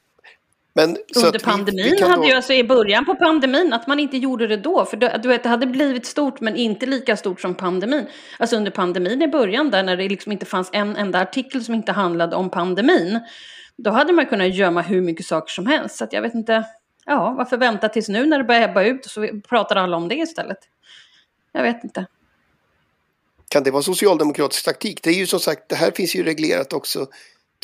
men, 0.77 0.97
Under 1.25 1.39
pandemin 1.39 1.83
vi, 1.83 1.91
vi 1.91 2.01
hade 2.01 2.21
då... 2.21 2.27
ju 2.27 2.33
alltså 2.33 2.53
i 2.53 2.63
början 2.63 3.05
på 3.05 3.15
pandemin 3.15 3.73
att 3.73 3.87
man 3.87 3.99
inte 3.99 4.17
gjorde 4.17 4.47
det 4.47 4.57
då. 4.57 4.85
För 4.85 4.97
du 4.97 5.27
vet, 5.27 5.43
det 5.43 5.49
hade 5.49 5.67
blivit 5.67 6.05
stort 6.05 6.41
men 6.41 6.55
inte 6.55 6.85
lika 6.85 7.17
stort 7.17 7.41
som 7.41 7.55
pandemin. 7.55 8.05
Alltså 8.39 8.55
under 8.55 8.71
pandemin 8.71 9.21
i 9.21 9.27
början 9.27 9.71
där 9.71 9.83
när 9.83 9.97
det 9.97 10.09
liksom 10.09 10.31
inte 10.31 10.45
fanns 10.45 10.69
en 10.73 10.95
enda 10.95 11.21
artikel 11.21 11.63
som 11.63 11.75
inte 11.75 11.91
handlade 11.91 12.35
om 12.35 12.49
pandemin. 12.49 13.19
Då 13.77 13.91
hade 13.91 14.13
man 14.13 14.25
kunnat 14.25 14.55
gömma 14.55 14.81
hur 14.81 15.01
mycket 15.01 15.25
saker 15.25 15.51
som 15.51 15.67
helst. 15.67 15.95
Så 15.95 16.03
att 16.03 16.13
jag 16.13 16.21
vet 16.21 16.35
inte, 16.35 16.63
ja 17.05 17.33
varför 17.37 17.57
vänta 17.57 17.89
tills 17.89 18.09
nu 18.09 18.25
när 18.25 18.37
det 18.37 18.43
börjar 18.43 18.69
ebba 18.69 18.83
ut 18.83 19.05
och 19.05 19.11
så 19.11 19.27
pratar 19.49 19.75
alla 19.75 19.97
om 19.97 20.07
det 20.07 20.15
istället. 20.15 20.59
Jag 21.51 21.63
vet 21.63 21.83
inte. 21.83 22.05
Kan 23.49 23.63
det 23.63 23.71
vara 23.71 23.83
socialdemokratisk 23.83 24.65
taktik? 24.65 25.03
Det 25.03 25.09
är 25.09 25.13
ju 25.13 25.27
som 25.27 25.39
sagt, 25.39 25.69
det 25.69 25.75
här 25.75 25.91
finns 25.91 26.15
ju 26.15 26.23
reglerat 26.23 26.73
också 26.73 27.07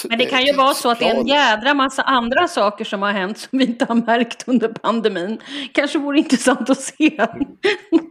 men 0.10 0.18
det 0.18 0.26
kan 0.26 0.46
ju 0.46 0.54
vara 0.54 0.74
så 0.74 0.90
att 0.90 1.00
det 1.00 1.06
är 1.06 1.16
en 1.16 1.28
jädra 1.28 1.74
massa 1.74 2.02
andra 2.02 2.48
saker 2.48 2.86
som 2.86 3.02
har 3.02 3.12
hänt 3.12 3.38
som 3.38 3.60
vi 3.60 3.66
inte 3.66 3.86
har 3.86 3.96
märkt 3.96 4.44
under 4.48 4.68
pandemin. 4.68 5.42
Kanske 5.74 6.00
vore 6.00 6.18
intressant 6.18 6.70
att 6.70 6.82
se 6.82 7.28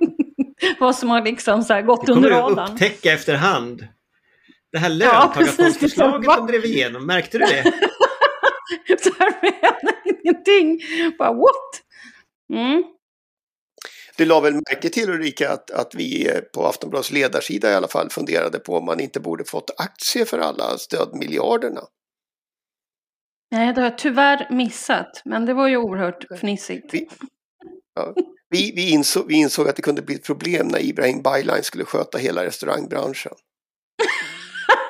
vad 0.81 0.97
som 0.97 1.11
har 1.11 1.23
liksom 1.23 1.63
så 1.63 1.83
gått 1.83 2.09
under 2.09 2.31
radarn. 2.31 2.49
Det 2.51 2.57
kommer 2.57 2.69
du 2.69 2.75
upptäcka 2.75 3.13
efterhand. 3.13 3.87
Det 4.73 4.79
här 4.79 4.89
löntagarfondsförslaget 4.89 6.27
ja, 6.27 6.37
de 6.37 6.47
drev 6.47 6.65
igenom, 6.65 7.07
märkte 7.07 7.39
du 7.39 7.45
det? 7.45 7.73
ingenting. 10.31 10.81
Bara 11.19 11.33
what? 11.33 11.83
Mm. 12.53 12.85
Du 14.17 14.25
la 14.25 14.41
väl 14.41 14.55
märke 14.55 14.89
till 14.89 15.11
Ulrika 15.11 15.53
att, 15.53 15.71
att 15.71 15.95
vi 15.95 16.31
på 16.55 16.67
Aftonbladets 16.67 17.11
ledarsida 17.11 17.71
i 17.71 17.75
alla 17.75 17.89
fall 17.89 18.11
funderade 18.11 18.59
på 18.59 18.77
om 18.77 18.85
man 18.85 19.01
inte 19.01 19.21
borde 19.21 19.45
fått 19.45 19.71
aktier 19.79 20.25
för 20.25 20.39
alla 20.39 20.79
stödmiljarderna. 20.79 21.81
Nej, 23.51 23.75
det 23.75 23.81
har 23.81 23.89
jag 23.89 23.99
tyvärr 23.99 24.47
missat, 24.51 25.23
men 25.25 25.47
det 25.47 25.55
var 25.55 25.69
ju 25.69 25.77
oerhört 25.77 26.25
fnissigt. 26.41 26.95
Vi, 26.95 27.09
ja, 27.95 28.15
vi, 28.51 28.73
vi, 28.75 28.91
insåg, 28.91 29.27
vi 29.29 29.35
insåg 29.35 29.69
att 29.69 29.77
det 29.77 29.83
kunde 29.83 30.03
bli 30.03 30.15
ett 30.15 30.25
problem 30.25 30.69
när 30.69 30.85
Ibrahim 30.85 31.23
Baylan 31.23 31.63
skulle 31.63 31.85
sköta 31.85 32.19
hela 32.19 32.45
restaurangbranschen. 32.45 33.33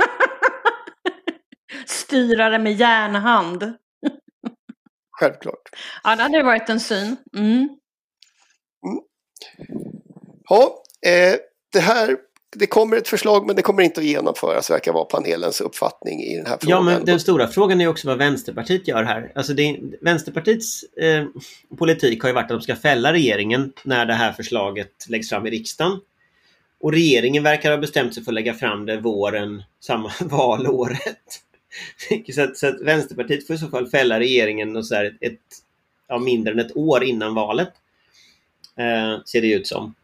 Styrare 1.87 2.59
med 2.59 2.73
järnhand. 2.73 3.75
Självklart. 5.21 5.69
Ja, 6.05 6.17
det 6.17 6.23
hade 6.23 6.43
varit 6.43 6.69
en 6.69 6.81
syn. 6.81 7.17
Mm. 7.37 7.49
Mm. 7.49 9.01
Ja, 10.49 10.83
eh, 11.07 11.37
det 11.73 11.81
här 11.81 12.17
det 12.57 12.67
kommer 12.67 12.97
ett 12.97 13.09
förslag 13.09 13.47
men 13.47 13.57
det 13.57 13.63
kommer 13.63 13.83
inte 13.83 14.01
att 14.01 14.07
genomföras, 14.07 14.71
verkar 14.71 14.93
vara 14.93 15.05
panelens 15.05 15.61
uppfattning 15.61 16.21
i 16.21 16.37
den 16.37 16.47
här 16.47 16.59
frågan. 16.61 16.79
Ja, 16.79 16.83
men 16.83 17.05
den 17.05 17.21
stora 17.21 17.49
frågan 17.49 17.81
är 17.81 17.87
också 17.87 18.09
vad 18.09 18.19
Vänsterpartiet 18.19 18.89
gör 18.89 19.03
här. 19.03 19.33
Alltså 19.35 19.55
det, 19.55 19.79
Vänsterpartiets 20.01 20.83
eh, 20.83 21.25
politik 21.79 22.23
har 22.23 22.29
ju 22.29 22.35
varit 22.35 22.45
att 22.45 22.49
de 22.49 22.63
ska 22.63 22.77
fälla 22.77 23.13
regeringen 23.13 23.73
när 23.85 24.07
det 24.07 24.15
här 24.15 24.33
förslaget 24.33 25.07
läggs 25.09 25.29
fram 25.29 25.47
i 25.47 25.51
riksdagen. 25.51 26.01
Och 26.81 26.93
regeringen 26.93 27.43
verkar 27.43 27.71
ha 27.71 27.79
bestämt 27.79 28.15
sig 28.15 28.25
för 28.25 28.31
att 28.31 28.35
lägga 28.35 28.55
fram 28.55 28.87
det 28.87 29.01
våren 29.01 29.63
samma 29.81 30.13
valåret. 30.21 31.41
så, 32.35 32.43
att, 32.43 32.57
så 32.57 32.67
att 32.67 32.81
Vänsterpartiet 32.81 33.47
får 33.47 33.57
i 33.57 33.59
så 33.59 33.69
fall 33.69 33.89
fälla 33.89 34.21
regeringen 34.21 34.77
och 34.77 34.87
så 34.87 34.95
här 34.95 35.17
ett, 35.21 35.41
ja, 36.09 36.19
mindre 36.19 36.53
än 36.53 36.59
ett 36.59 36.77
år 36.77 37.05
innan 37.05 37.35
valet. 37.35 37.73
Eh, 38.77 39.25
ser 39.25 39.41
det 39.41 39.53
ut 39.53 39.67
som. 39.67 39.95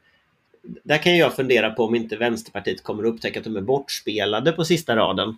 Där 0.82 0.98
kan 0.98 1.16
jag 1.16 1.36
fundera 1.36 1.70
på 1.70 1.84
om 1.84 1.94
inte 1.94 2.16
Vänsterpartiet 2.16 2.82
kommer 2.82 3.02
att 3.04 3.14
upptäcka 3.14 3.38
att 3.38 3.44
de 3.44 3.56
är 3.56 3.60
bortspelade 3.60 4.52
på 4.52 4.64
sista 4.64 4.96
raden. 4.96 5.28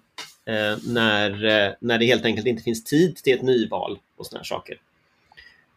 Eh, 0.45 0.79
när, 0.87 1.45
eh, 1.45 1.73
när 1.81 1.99
det 1.99 2.07
helt 2.07 2.25
enkelt 2.25 2.47
inte 2.47 2.63
finns 2.63 2.85
tid 2.85 3.17
till 3.17 3.35
ett 3.35 3.43
nyval 3.43 3.99
och 4.17 4.27
sådana 4.27 4.45
saker. 4.45 4.79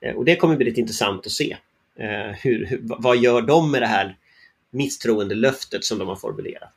Eh, 0.01 0.15
och 0.15 0.25
det 0.25 0.35
kommer 0.35 0.55
bli 0.55 0.65
lite 0.65 0.81
intressant 0.81 1.25
att 1.25 1.31
se. 1.31 1.57
Eh, 1.95 2.35
hur, 2.43 2.65
hur, 2.65 2.79
vad 2.81 3.17
gör 3.17 3.41
de 3.41 3.71
med 3.71 3.81
det 3.81 3.87
här 3.87 4.17
misstroende 4.69 5.35
löftet 5.35 5.85
som 5.85 5.99
de 5.99 6.07
har 6.07 6.15
formulerat? 6.15 6.73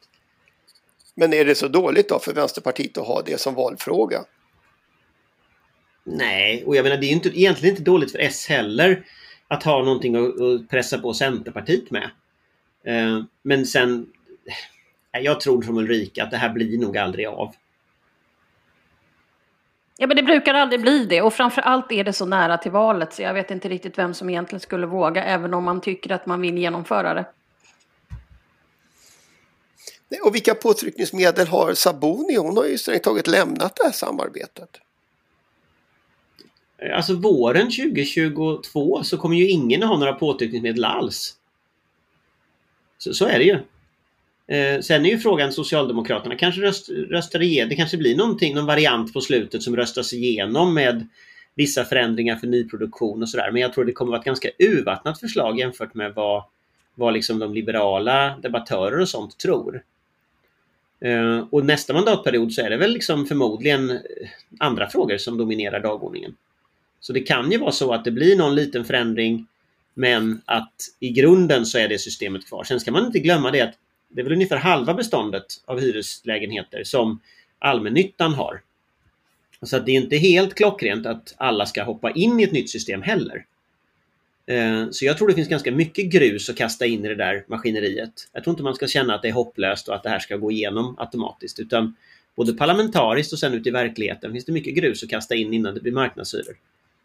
Men 1.15 1.33
är 1.33 1.45
det 1.45 1.55
så 1.55 1.69
dåligt 1.69 2.09
då 2.09 2.19
för 2.19 2.35
Vänsterpartiet 2.35 2.99
att 2.99 3.07
ha 3.07 3.23
det 3.23 3.41
som 3.41 3.55
valfråga? 3.55 4.25
Nej, 6.05 6.65
och 6.65 6.77
jag 6.77 6.83
menar 6.83 6.97
det 6.97 7.07
är 7.07 7.09
ju 7.09 7.15
inte, 7.15 7.29
egentligen 7.29 7.73
inte 7.77 7.91
dåligt 7.91 8.13
för 8.13 8.19
S 8.19 8.47
heller 8.49 9.05
att 9.49 9.63
ha 9.63 9.83
någonting 9.83 10.17
att, 10.17 10.69
pressa 10.69 10.99
på 10.99 11.15
Centerpartiet 11.15 11.91
med. 11.91 12.11
Eh, 12.85 13.25
men 13.43 13.67
sen, 13.67 14.07
jag 15.13 15.41
tror 15.41 15.63
som 15.63 15.79
Ulrika 15.79 16.25
att 16.25 16.31
det 16.31 16.37
här 16.37 16.51
blir 16.51 16.79
nog 16.79 16.99
aldrig 16.99 17.27
av. 17.27 17.55
Ja 19.97 20.07
men 20.07 20.17
det 20.17 20.23
brukar 20.23 20.55
aldrig 20.55 20.81
bli 20.81 21.05
det 21.05 21.23
och 21.23 21.35
framförallt 21.35 21.93
är 21.93 22.05
det 22.05 22.13
så 22.13 22.27
nära 22.27 22.59
till 22.59 22.71
valet 22.73 23.13
så 23.13 23.23
jag 23.23 23.35
vet 23.35 23.51
inte 23.51 23.69
riktigt 23.69 23.99
vem 23.99 24.15
som 24.15 24.31
egentligen 24.31 24.61
skulle 24.61 24.87
våga 24.87 25.25
även 25.25 25.55
om 25.55 25.65
man 25.65 25.81
tycker 25.81 26.13
att 26.13 26.27
man 26.27 26.41
vill 26.41 26.59
genomföra 26.59 27.15
det. 27.15 27.25
Och 30.23 30.35
vilka 30.35 30.55
påtryckningsmedel 30.55 31.47
har 31.47 31.75
Sabuni? 31.75 32.37
Hon 32.37 32.57
har 32.57 32.65
ju 32.65 32.79
strängt 32.79 33.03
taget 33.03 33.27
lämnat 33.27 33.77
det 33.77 33.85
här 33.85 33.93
samarbetet. 33.93 34.81
Alltså 36.93 37.15
våren 37.15 37.71
2022 37.71 39.03
så 39.05 39.19
kommer 39.19 39.37
ju 39.37 39.49
ingen 39.49 39.83
ha 39.83 39.99
några 39.99 40.13
påtryckningsmedel 40.13 40.85
alls. 40.85 41.37
Så, 42.99 43.15
så 43.15 43.27
är 43.27 43.39
det 43.39 43.45
ju. 43.45 43.59
Eh, 44.47 44.81
sen 44.81 45.07
är 45.07 45.11
ju 45.11 45.19
frågan 45.19 45.53
Socialdemokraterna 45.53 46.37
kanske 46.37 46.61
röst, 46.61 46.89
röstar 46.89 47.43
igenom, 47.43 47.69
det 47.69 47.77
kanske 47.77 47.97
blir 47.97 48.17
någonting, 48.17 48.55
någon 48.55 48.67
variant 48.67 49.13
på 49.13 49.21
slutet 49.21 49.63
som 49.63 49.77
röstas 49.77 50.13
igenom 50.13 50.75
med 50.75 51.09
vissa 51.55 51.85
förändringar 51.85 52.37
för 52.37 52.47
nyproduktion 52.47 53.23
och 53.23 53.29
sådär. 53.29 53.51
Men 53.53 53.63
jag 53.63 53.73
tror 53.73 53.85
det 53.85 53.93
kommer 53.93 54.11
vara 54.11 54.21
ett 54.21 54.27
ganska 54.27 54.51
urvattnat 54.59 55.21
förslag 55.21 55.59
jämfört 55.59 55.95
med 55.95 56.15
vad, 56.15 56.45
vad 56.95 57.15
liksom 57.15 57.39
de 57.39 57.55
liberala 57.55 58.39
debattörer 58.43 59.01
och 59.01 59.09
sånt 59.09 59.39
tror. 59.39 59.83
Eh, 61.05 61.47
och 61.51 61.65
nästa 61.65 61.93
mandatperiod 61.93 62.53
så 62.53 62.63
är 62.63 62.71
det 62.71 62.77
väl 62.77 62.93
liksom 62.93 63.27
förmodligen 63.27 63.91
eh, 63.91 63.99
andra 64.59 64.91
frågor 64.91 65.19
som 65.19 65.39
dominerar 65.39 65.81
dagordningen. 65.81 66.35
Så 67.01 67.13
det 67.13 67.21
kan 67.21 67.53
ju 67.53 67.59
vara 67.59 67.73
så 67.73 67.93
att 67.93 68.05
det 68.05 68.11
blir 68.11 68.37
någon 68.37 68.55
liten 68.55 68.85
förändring 68.85 69.47
men 69.95 70.41
att 70.45 70.75
i 71.01 71.11
grunden 71.11 71.67
så 71.67 71.79
är 71.79 71.89
det 71.89 71.99
systemet 71.99 72.49
kvar. 72.49 72.65
Sen 72.65 72.81
ska 72.81 72.93
man 72.93 73.07
inte 73.07 73.19
glömma 73.19 73.51
det 73.51 73.61
att 73.61 73.75
det 74.09 74.21
är 74.21 74.25
väl 74.25 74.33
ungefär 74.33 74.57
halva 74.57 74.95
beståndet 74.95 75.47
av 75.65 75.81
hyreslägenheter 75.81 76.85
som 76.85 77.21
allmännyttan 77.59 78.35
har. 78.35 78.61
Så 79.63 79.77
att 79.77 79.87
det 79.87 79.93
är 79.93 79.97
inte 79.97 80.17
helt 80.17 80.55
klockrent 80.55 81.07
att 81.07 81.35
alla 81.37 81.67
ska 81.67 81.85
hoppa 81.85 82.11
in 82.11 82.41
i 82.41 82.43
ett 82.43 82.53
nytt 82.53 82.71
system 82.71 83.03
heller. 83.03 83.45
Eh, 84.47 84.91
så 84.91 85.05
jag 85.05 85.19
tror 85.19 85.29
det 85.29 85.35
finns 85.35 85.49
ganska 85.49 85.73
mycket 85.73 86.07
grus 86.07 86.51
att 86.51 86.57
kasta 86.57 86.87
in 86.87 87.05
i 87.05 87.09
det 87.09 87.15
där 87.15 87.45
maskineriet. 87.49 88.29
Jag 88.33 88.45
tror 88.45 88.53
inte 88.53 88.63
man 88.63 88.75
ska 88.75 88.87
känna 88.87 89.15
att 89.15 89.23
det 89.23 89.29
är 89.29 89.33
hopplöst 89.33 89.89
och 89.89 89.95
att 89.95 90.03
det 90.03 90.09
här 90.09 90.19
ska 90.19 90.37
gå 90.37 90.51
igenom 90.51 90.95
automatiskt 90.99 91.59
utan 91.59 91.97
både 92.37 92.53
parlamentariskt 92.53 93.33
och 93.33 93.39
sen 93.39 93.55
ut 93.55 93.67
i 93.67 93.71
verkligheten 93.71 94.33
finns 94.33 94.45
det 94.45 94.53
mycket 94.53 94.75
grus 94.75 95.03
att 95.03 95.11
kasta 95.11 95.35
in 95.35 95.55
innan 95.55 95.75
det 95.75 95.81
blir 95.81 95.93
marknadshyror. 95.93 96.57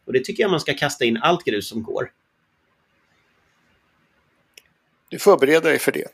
Och 0.06 0.14
det 0.14 0.24
tycker 0.24 0.44
jag 0.44 0.52
man 0.52 0.60
ska 0.60 0.74
kasta 0.74 1.06
in 1.06 1.18
allt 1.18 1.44
grus 1.46 1.68
som 1.70 1.84
går. 1.84 2.12
Du 5.10 5.20
förbereder 5.20 5.70
dig 5.70 5.80
för 5.80 5.92
det? 5.92 6.08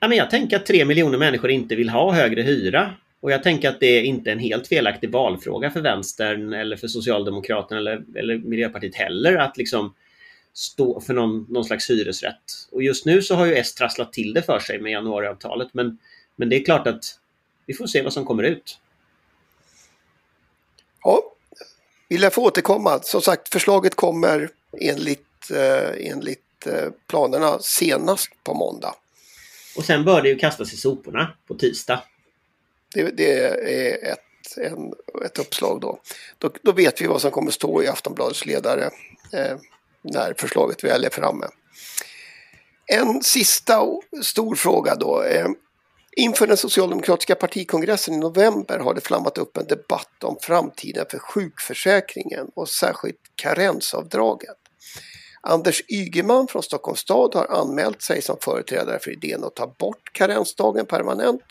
Ja, 0.00 0.08
men 0.08 0.18
jag 0.18 0.30
tänker 0.30 0.56
att 0.56 0.66
tre 0.66 0.84
miljoner 0.84 1.18
människor 1.18 1.50
inte 1.50 1.76
vill 1.76 1.88
ha 1.88 2.12
högre 2.12 2.42
hyra. 2.42 2.94
Och 3.20 3.32
jag 3.32 3.42
tänker 3.42 3.68
att 3.68 3.80
det 3.80 4.00
inte 4.02 4.30
är 4.30 4.32
en 4.32 4.38
helt 4.38 4.68
felaktig 4.68 5.10
valfråga 5.10 5.70
för 5.70 5.80
vänstern 5.80 6.52
eller 6.52 6.76
för 6.76 6.88
Socialdemokraterna 6.88 7.80
eller, 7.80 8.04
eller 8.14 8.38
Miljöpartiet 8.38 8.94
heller 8.94 9.36
att 9.36 9.56
liksom 9.56 9.94
stå 10.52 11.00
för 11.00 11.14
någon, 11.14 11.46
någon 11.48 11.64
slags 11.64 11.90
hyresrätt. 11.90 12.68
Och 12.70 12.82
just 12.82 13.06
nu 13.06 13.22
så 13.22 13.34
har 13.34 13.46
ju 13.46 13.54
S 13.54 13.74
trasslat 13.74 14.12
till 14.12 14.32
det 14.32 14.42
för 14.42 14.58
sig 14.58 14.80
med 14.80 14.92
januariavtalet 14.92 15.68
men, 15.74 15.98
men 16.36 16.48
det 16.48 16.56
är 16.56 16.64
klart 16.64 16.86
att 16.86 17.04
vi 17.66 17.74
får 17.74 17.86
se 17.86 18.02
vad 18.02 18.12
som 18.12 18.24
kommer 18.24 18.42
ut. 18.42 18.78
Ja, 21.04 21.22
Vi 22.08 22.18
lär 22.18 22.30
få 22.30 22.44
återkomma. 22.44 23.00
Som 23.02 23.22
sagt, 23.22 23.48
förslaget 23.48 23.94
kommer 23.94 24.50
enligt, 24.80 25.50
eh, 25.50 26.10
enligt 26.10 26.66
eh, 26.66 26.90
planerna 27.06 27.58
senast 27.58 28.30
på 28.44 28.54
måndag. 28.54 28.94
Och 29.76 29.84
sen 29.84 30.04
bör 30.04 30.22
det 30.22 30.28
ju 30.28 30.36
kastas 30.36 30.72
i 30.72 30.76
soporna 30.76 31.32
på 31.46 31.54
tisdag. 31.54 32.02
Det, 32.94 33.16
det 33.16 33.38
är 33.38 34.12
ett, 34.12 34.56
en, 34.56 34.92
ett 35.24 35.38
uppslag 35.38 35.80
då. 35.80 36.00
då. 36.38 36.50
då. 36.62 36.72
vet 36.72 37.00
vi 37.00 37.06
vad 37.06 37.20
som 37.20 37.30
kommer 37.30 37.50
stå 37.50 37.82
i 37.82 37.88
Aftonbladets 37.88 38.46
ledare 38.46 38.90
eh, 39.32 39.56
när 40.02 40.34
förslaget 40.38 40.84
väl 40.84 41.04
är 41.04 41.10
framme. 41.10 41.46
En 42.86 43.22
sista 43.22 43.82
stor 44.22 44.54
fråga 44.54 44.94
då. 44.94 45.22
Eh, 45.22 45.48
inför 46.16 46.46
den 46.46 46.56
socialdemokratiska 46.56 47.34
partikongressen 47.34 48.14
i 48.14 48.18
november 48.18 48.78
har 48.78 48.94
det 48.94 49.00
flammat 49.00 49.38
upp 49.38 49.56
en 49.56 49.66
debatt 49.66 50.24
om 50.24 50.36
framtiden 50.40 51.06
för 51.10 51.18
sjukförsäkringen 51.18 52.46
och 52.54 52.68
särskilt 52.68 53.20
karensavdraget. 53.34 54.56
Anders 55.40 55.82
Ygeman 55.88 56.48
från 56.48 56.62
Stockholms 56.62 57.00
stad 57.00 57.34
har 57.34 57.46
anmält 57.46 58.02
sig 58.02 58.22
som 58.22 58.36
företrädare 58.40 58.98
för 58.98 59.10
idén 59.10 59.44
att 59.44 59.56
ta 59.56 59.66
bort 59.66 60.12
karensdagen 60.12 60.86
permanent. 60.86 61.42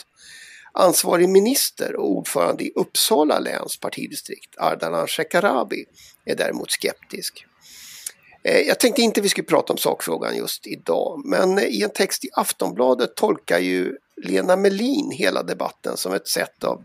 Ansvarig 0.80 1.30
minister 1.30 1.96
och 1.96 2.12
ordförande 2.12 2.64
i 2.64 2.72
Uppsala 2.76 3.40
läns 3.40 3.78
partidistrikt, 3.80 4.58
Ardalan 4.58 5.08
Shekarabi, 5.08 5.86
är 6.26 6.36
däremot 6.36 6.72
skeptisk. 6.72 7.46
Eh, 8.44 8.60
jag 8.60 8.80
tänkte 8.80 9.02
inte 9.02 9.22
vi 9.22 9.30
skulle 9.30 9.48
prata 9.48 9.74
om 9.74 9.78
sakfrågan 9.78 10.38
just 10.38 10.68
idag, 10.68 11.22
men 11.26 11.58
eh, 11.58 11.64
i 11.64 11.84
en 11.84 11.90
text 11.90 12.26
i 12.26 12.30
Aftonbladet 12.34 13.16
tolkar 13.16 13.60
ju 13.60 13.98
Lena 14.24 14.56
Melin 14.56 15.12
hela 15.12 15.44
debatten 15.44 15.98
som 15.98 16.14
ett 16.14 16.28
sätt 16.28 16.64
av, 16.64 16.84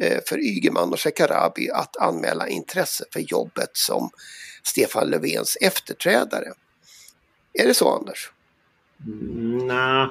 eh, 0.00 0.18
för 0.26 0.38
Ygeman 0.38 0.92
och 0.92 1.00
Shekarabi 1.00 1.70
att 1.70 1.96
anmäla 1.96 2.48
intresse 2.48 3.04
för 3.12 3.20
jobbet 3.20 3.70
som 3.72 4.10
Stefan 4.62 5.10
Löfvens 5.10 5.56
efterträdare. 5.60 6.52
Är 7.52 7.66
det 7.66 7.74
så 7.74 7.88
Anders? 7.88 8.30
Mm, 9.06 9.66
nej. 9.66 10.08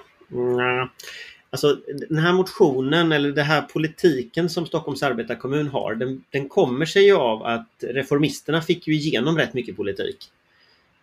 Alltså 1.55 1.77
den 2.09 2.17
här 2.17 2.33
motionen 2.33 3.11
eller 3.11 3.31
den 3.31 3.45
här 3.45 3.61
politiken 3.61 4.49
som 4.49 4.65
Stockholms 4.65 5.03
arbetarkommun 5.03 5.67
har 5.67 5.95
den, 5.95 6.23
den 6.29 6.49
kommer 6.49 6.85
sig 6.85 7.05
ju 7.05 7.15
av 7.15 7.43
att 7.43 7.67
reformisterna 7.79 8.61
fick 8.61 8.87
ju 8.87 8.95
igenom 8.95 9.37
rätt 9.37 9.53
mycket 9.53 9.75
politik. 9.75 10.17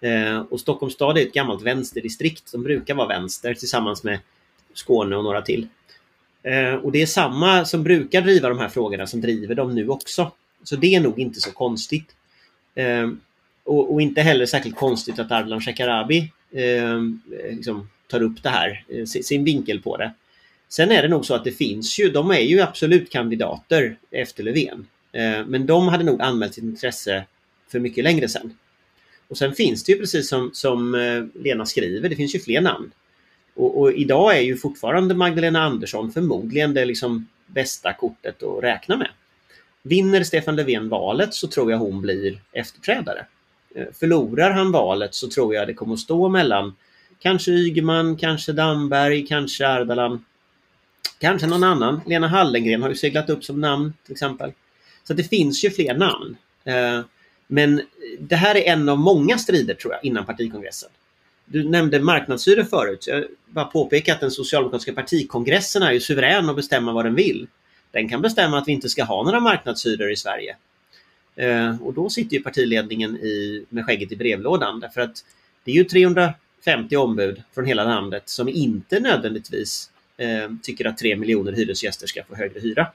Eh, 0.00 0.40
och 0.50 0.60
Stockholms 0.60 0.94
stad 0.94 1.18
är 1.18 1.22
ett 1.22 1.32
gammalt 1.32 1.62
vänsterdistrikt 1.62 2.48
som 2.48 2.62
brukar 2.62 2.94
vara 2.94 3.08
vänster 3.08 3.54
tillsammans 3.54 4.04
med 4.04 4.18
Skåne 4.74 5.16
och 5.16 5.24
några 5.24 5.42
till. 5.42 5.66
Eh, 6.42 6.74
och 6.74 6.92
det 6.92 7.02
är 7.02 7.06
samma 7.06 7.64
som 7.64 7.82
brukar 7.82 8.22
driva 8.22 8.48
de 8.48 8.58
här 8.58 8.68
frågorna 8.68 9.06
som 9.06 9.20
driver 9.20 9.54
dem 9.54 9.74
nu 9.74 9.88
också. 9.88 10.32
Så 10.62 10.76
det 10.76 10.94
är 10.94 11.00
nog 11.00 11.18
inte 11.18 11.40
så 11.40 11.52
konstigt. 11.52 12.14
Eh, 12.74 13.10
och, 13.64 13.92
och, 13.92 14.02
inte 14.02 14.20
heller 14.22 14.46
särskilt 14.46 14.76
konstigt 14.76 15.18
att 15.18 15.32
Ardalan 15.32 15.60
Shekarabi 15.60 16.32
eh, 16.50 17.00
liksom 17.50 17.88
tar 18.06 18.22
upp 18.22 18.42
det 18.42 18.48
här, 18.48 18.84
eh, 18.88 19.04
sin 19.04 19.44
vinkel 19.44 19.82
på 19.82 19.96
det. 19.96 20.12
Sen 20.72 20.92
är 20.92 21.02
det 21.02 21.08
nog 21.08 21.26
så 21.26 21.34
att 21.34 21.44
det 21.44 21.52
finns 21.52 21.98
ju, 21.98 22.10
de 22.10 22.30
är 22.30 22.40
ju 22.40 22.60
absolut 22.60 23.10
kandidater 23.10 23.96
efter 24.10 24.42
Löfven. 24.42 24.86
Eh, 25.12 25.46
men 25.46 25.66
de 25.66 25.88
hade 25.88 26.04
nog 26.04 26.22
anmält 26.22 26.54
sitt 26.54 26.64
intresse 26.64 27.24
för 27.72 27.78
mycket 27.78 28.04
längre 28.04 28.28
sedan. 28.28 28.58
Och 29.28 29.38
sen 29.38 29.54
finns 29.54 29.84
det 29.84 29.92
ju 29.92 29.98
precis 29.98 30.28
som, 30.28 30.50
som 30.52 30.94
eh, 30.94 31.42
Lena 31.42 31.66
skriver, 31.66 32.08
det 32.08 32.16
finns 32.16 32.34
ju 32.34 32.38
fler 32.38 32.60
namn. 32.60 32.90
Och, 33.54 33.80
och, 33.80 33.92
idag 33.92 34.36
är 34.36 34.40
ju 34.40 34.56
fortfarande 34.56 35.14
Magdalena 35.14 35.62
Andersson 35.62 36.12
förmodligen 36.12 36.74
det 36.74 36.84
liksom 36.84 37.28
bästa 37.46 37.92
kortet 37.92 38.42
att 38.42 38.64
räkna 38.64 38.96
med. 38.96 39.10
Vinner 39.82 40.24
Stefan 40.24 40.56
Löfven 40.56 40.88
valet 40.88 41.34
så 41.34 41.48
tror 41.48 41.70
jag 41.70 41.78
hon 41.78 42.00
blir 42.00 42.40
efterträdare. 42.52 43.26
Eh, 43.74 43.86
förlorar 44.00 44.50
han 44.50 44.72
valet 44.72 45.14
så 45.14 45.28
tror 45.28 45.54
jag 45.54 45.66
det 45.66 45.74
kommer 45.74 45.94
att 45.94 46.00
stå 46.00 46.28
mellan 46.28 46.74
kanske 47.18 47.50
Ygeman, 47.50 48.16
kanske 48.16 48.52
Damberg, 48.52 49.26
kanske 49.26 49.68
Ardalan. 49.68 50.24
Kanske 51.18 51.46
någon 51.46 51.64
annan. 51.64 52.00
Lena 52.06 52.28
Hallengren 52.28 52.82
har 52.82 52.88
ju 52.88 52.96
seglat 52.96 53.30
upp 53.30 53.44
som 53.44 53.60
namn 53.60 53.92
till 54.04 54.12
exempel. 54.12 54.52
Så 55.04 55.14
det 55.14 55.24
finns 55.24 55.64
ju 55.64 55.70
fler 55.70 55.94
namn. 55.94 56.36
Eh, 56.64 57.00
men 57.46 57.82
det 58.18 58.36
här 58.36 58.54
är 58.54 58.72
en 58.72 58.88
av 58.88 58.98
många 58.98 59.38
strider 59.38 59.74
tror 59.74 59.92
jag 59.92 60.04
innan 60.04 60.26
partikongressen. 60.26 60.90
Du 61.44 61.68
nämnde 61.68 62.00
marknadshyror 62.00 62.64
förut. 62.64 63.04
Jag 63.06 63.24
bara 63.46 63.64
påpeka 63.64 64.12
att 64.12 64.20
den 64.20 64.30
socialdemokratiska 64.30 64.92
partikongressen 64.92 65.82
är 65.82 65.92
ju 65.92 66.00
suverän 66.00 66.50
att 66.50 66.56
bestämma 66.56 66.92
vad 66.92 67.04
den 67.04 67.14
vill. 67.14 67.46
Den 67.90 68.08
kan 68.08 68.22
bestämma 68.22 68.58
att 68.58 68.68
vi 68.68 68.72
inte 68.72 68.88
ska 68.88 69.04
ha 69.04 69.22
några 69.22 69.40
marknadshyror 69.40 70.10
i 70.10 70.16
Sverige. 70.16 70.56
Eh, 71.36 71.82
och 71.82 71.94
då 71.94 72.10
sitter 72.10 72.36
ju 72.36 72.42
partiledningen 72.42 73.16
i, 73.16 73.64
med 73.68 73.86
skägget 73.86 74.12
i 74.12 74.16
brevlådan 74.16 74.80
därför 74.80 75.00
att 75.00 75.24
det 75.64 75.70
är 75.70 75.74
ju 75.74 75.84
350 75.84 76.96
ombud 76.96 77.42
från 77.54 77.64
hela 77.64 77.84
landet 77.84 78.22
som 78.28 78.48
inte 78.48 79.00
nödvändigtvis 79.00 79.90
Eh, 80.16 80.50
tycker 80.62 80.86
att 80.86 80.98
3 80.98 81.16
miljoner 81.16 81.52
hyresgäster 81.52 82.06
ska 82.06 82.24
få 82.24 82.34
högre 82.34 82.60
hyra. 82.60 82.86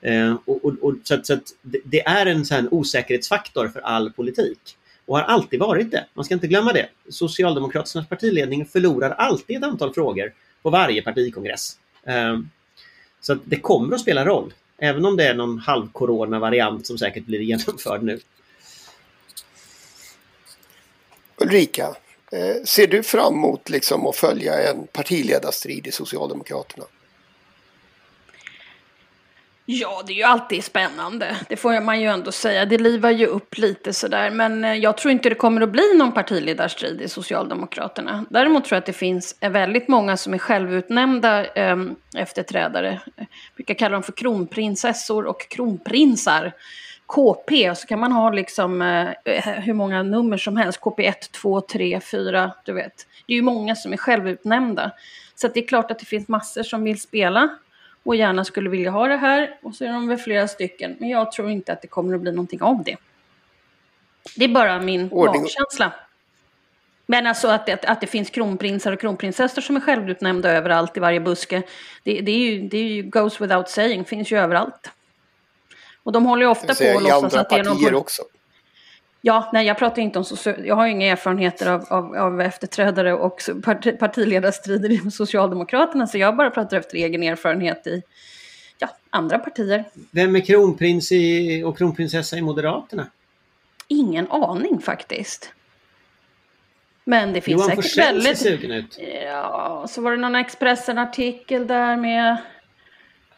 Eh, 0.00 0.36
och, 0.44 0.64
och, 0.64 0.72
och, 0.80 0.94
så, 1.04 1.14
att, 1.14 1.26
så 1.26 1.32
att 1.32 1.54
det 1.62 2.06
är 2.06 2.26
en 2.26 2.44
sån 2.44 2.68
osäkerhetsfaktor 2.70 3.68
för 3.68 3.80
all 3.80 4.12
politik 4.12 4.76
och 5.06 5.16
har 5.16 5.24
alltid 5.24 5.60
varit 5.60 5.90
det. 5.90 6.06
Man 6.14 6.24
ska 6.24 6.34
inte 6.34 6.46
glömma 6.46 6.72
det. 6.72 6.88
Socialdemokraternas 7.08 8.08
partiledning 8.08 8.66
förlorar 8.66 9.10
alltid 9.10 9.56
ett 9.56 9.64
antal 9.64 9.94
frågor 9.94 10.32
på 10.62 10.70
varje 10.70 11.02
partikongress. 11.02 11.78
Eh, 12.06 12.38
så 13.20 13.32
att 13.32 13.38
det 13.44 13.56
kommer 13.56 13.94
att 13.94 14.00
spela 14.00 14.24
roll. 14.24 14.52
Även 14.78 15.04
om 15.04 15.16
det 15.16 15.24
är 15.24 15.34
någon 15.34 15.58
halv-corona-variant 15.58 16.86
som 16.86 16.98
säkert 16.98 17.24
blir 17.26 17.40
genomförd 17.40 18.02
nu. 18.02 18.20
Ulrika, 21.36 21.96
eh, 22.32 22.64
ser 22.64 22.86
du 22.86 23.02
fram 23.02 23.34
emot 23.34 23.68
liksom 23.68 24.06
att 24.06 24.16
följa 24.16 24.70
en 24.70 24.86
partiledarstrid 24.86 25.86
i 25.86 25.92
Socialdemokraterna? 25.92 26.84
Ja, 29.72 30.02
det 30.06 30.12
är 30.12 30.16
ju 30.16 30.22
alltid 30.22 30.64
spännande. 30.64 31.36
Det 31.48 31.56
får 31.56 31.80
man 31.80 32.00
ju 32.00 32.06
ändå 32.06 32.32
säga. 32.32 32.64
Det 32.64 32.78
livar 32.78 33.10
ju 33.10 33.26
upp 33.26 33.58
lite 33.58 33.92
sådär. 33.92 34.30
Men 34.30 34.64
eh, 34.64 34.74
jag 34.74 34.96
tror 34.96 35.12
inte 35.12 35.28
det 35.28 35.34
kommer 35.34 35.60
att 35.60 35.68
bli 35.68 35.94
någon 35.96 36.12
partiledarstrid 36.12 37.00
i 37.00 37.08
Socialdemokraterna. 37.08 38.24
Däremot 38.30 38.64
tror 38.64 38.76
jag 38.76 38.80
att 38.80 38.86
det 38.86 38.92
finns 38.92 39.36
eh, 39.40 39.50
väldigt 39.50 39.88
många 39.88 40.16
som 40.16 40.34
är 40.34 40.38
självutnämnda 40.38 41.46
eh, 41.46 41.76
efterträdare. 42.16 43.00
Jag 43.16 43.26
brukar 43.56 43.74
kalla 43.74 43.92
dem 43.92 44.02
för 44.02 44.12
kronprinsessor 44.12 45.26
och 45.26 45.48
kronprinsar. 45.48 46.52
KP, 47.14 47.74
så 47.74 47.86
kan 47.86 47.98
man 47.98 48.12
ha 48.12 48.30
liksom 48.30 48.82
eh, 48.82 49.40
hur 49.46 49.72
många 49.72 50.02
nummer 50.02 50.36
som 50.36 50.56
helst. 50.56 50.80
KP 50.80 51.06
1, 51.06 51.32
2, 51.32 51.60
3, 51.60 52.00
4, 52.00 52.52
du 52.64 52.72
vet. 52.72 53.06
Det 53.26 53.32
är 53.32 53.36
ju 53.36 53.42
många 53.42 53.76
som 53.76 53.92
är 53.92 53.96
självutnämnda. 53.96 54.90
Så 55.34 55.48
det 55.48 55.60
är 55.60 55.66
klart 55.66 55.90
att 55.90 55.98
det 55.98 56.04
finns 56.04 56.28
massor 56.28 56.62
som 56.62 56.84
vill 56.84 57.00
spela 57.00 57.48
och 58.02 58.16
gärna 58.16 58.44
skulle 58.44 58.70
vilja 58.70 58.90
ha 58.90 59.08
det 59.08 59.16
här. 59.16 59.58
Och 59.62 59.74
så 59.74 59.84
är 59.84 59.88
de 59.88 60.08
väl 60.08 60.18
flera 60.18 60.48
stycken. 60.48 60.96
Men 60.98 61.08
jag 61.08 61.32
tror 61.32 61.50
inte 61.50 61.72
att 61.72 61.82
det 61.82 61.88
kommer 61.88 62.14
att 62.14 62.20
bli 62.20 62.32
någonting 62.32 62.62
av 62.62 62.84
det. 62.84 62.96
Det 64.36 64.44
är 64.44 64.48
bara 64.48 64.80
min 64.80 65.10
magkänsla. 65.12 65.92
Men 67.06 67.26
alltså 67.26 67.48
att 67.48 67.66
det, 67.66 67.84
att 67.84 68.00
det 68.00 68.06
finns 68.06 68.30
kronprinsar 68.30 68.92
och 68.92 69.00
kronprinsessor 69.00 69.62
som 69.62 69.76
är 69.76 69.80
självutnämnda 69.80 70.50
överallt 70.52 70.96
i 70.96 71.00
varje 71.00 71.20
buske. 71.20 71.62
Det, 72.02 72.20
det, 72.20 72.32
är 72.32 72.38
ju, 72.38 72.68
det 72.68 72.78
är 72.78 72.88
ju 72.88 73.02
goes 73.02 73.40
without 73.40 73.68
saying, 73.68 74.04
finns 74.04 74.32
ju 74.32 74.38
överallt. 74.38 74.90
Och 76.02 76.12
de 76.12 76.26
håller 76.26 76.42
ju 76.42 76.48
ofta 76.48 76.74
på 76.74 76.96
att 76.96 77.02
låtsas 77.02 77.34
att 77.34 77.50
det 77.50 77.56
är 77.56 77.64
någon... 77.64 77.94
också. 77.94 78.22
Ja, 79.22 79.50
nej 79.52 79.66
jag 79.66 79.78
pratar 79.78 80.02
inte 80.02 80.18
om 80.18 80.24
social... 80.24 80.66
Jag 80.66 80.76
har 80.76 80.86
ju 80.86 80.92
inga 80.92 81.06
erfarenheter 81.06 81.70
av, 81.70 81.84
av, 81.90 82.16
av 82.16 82.40
efterträdare 82.40 83.14
och 83.14 83.40
part, 83.62 83.98
partiledarstrider 83.98 84.90
i 84.90 85.10
Socialdemokraterna. 85.10 86.06
Så 86.06 86.18
jag 86.18 86.36
bara 86.36 86.50
pratar 86.50 86.76
efter 86.76 86.96
egen 86.96 87.22
erfarenhet 87.22 87.86
i 87.86 88.02
ja, 88.78 88.88
andra 89.10 89.38
partier. 89.38 89.84
Vem 90.10 90.36
är 90.36 90.40
kronprins 90.40 91.12
i, 91.12 91.62
och 91.62 91.78
kronprinsessa 91.78 92.36
i 92.36 92.42
Moderaterna? 92.42 93.06
Ingen 93.88 94.30
aning 94.30 94.80
faktiskt. 94.80 95.52
Men 97.04 97.32
det 97.32 97.40
finns 97.40 97.56
Johan 97.56 97.68
säkert 97.68 97.84
Forssell 97.84 98.14
väldigt... 98.14 98.38
ser 98.38 98.50
sugen 98.50 98.70
ut. 98.70 98.98
Ja, 99.24 99.86
så 99.88 100.00
var 100.00 100.10
det 100.10 100.16
någon 100.16 100.34
Expressen-artikel 100.34 101.66
där 101.66 101.96
med 101.96 102.36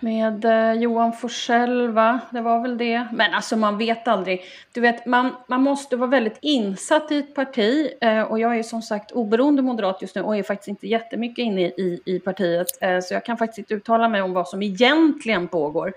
med 0.03 0.45
eh, 0.45 0.73
Johan 0.73 1.13
Forsell, 1.13 1.89
va? 1.89 2.21
Det 2.31 2.41
var 2.41 2.63
väl 2.63 2.79
det. 2.79 3.07
Men 3.13 3.35
alltså 3.35 3.57
man 3.57 3.79
vet 3.79 4.09
aldrig. 4.09 4.43
Du 4.73 4.81
vet, 4.81 5.07
man, 5.07 5.31
man 5.47 5.63
måste 5.63 5.97
vara 5.97 6.11
väldigt 6.11 6.39
insatt 6.41 7.13
i 7.13 7.19
ett 7.19 7.35
parti. 7.35 7.93
Eh, 8.01 8.23
och 8.23 8.41
jag 8.41 8.59
är 8.59 8.63
som 8.63 8.83
sagt 8.83 9.13
oberoende 9.13 9.63
moderat 9.63 10.03
just 10.03 10.15
nu 10.15 10.23
och 10.23 10.37
är 10.37 10.43
faktiskt 10.43 10.69
inte 10.69 10.87
jättemycket 10.87 11.43
inne 11.43 11.63
i, 11.63 12.01
i 12.05 12.19
partiet. 12.19 12.67
Eh, 12.81 13.01
så 13.01 13.15
jag 13.15 13.25
kan 13.25 13.37
faktiskt 13.37 13.59
inte 13.59 13.75
uttala 13.75 14.09
mig 14.09 14.23
om 14.23 14.33
vad 14.33 14.49
som 14.49 14.63
egentligen 14.63 15.49
pågår. 15.49 15.93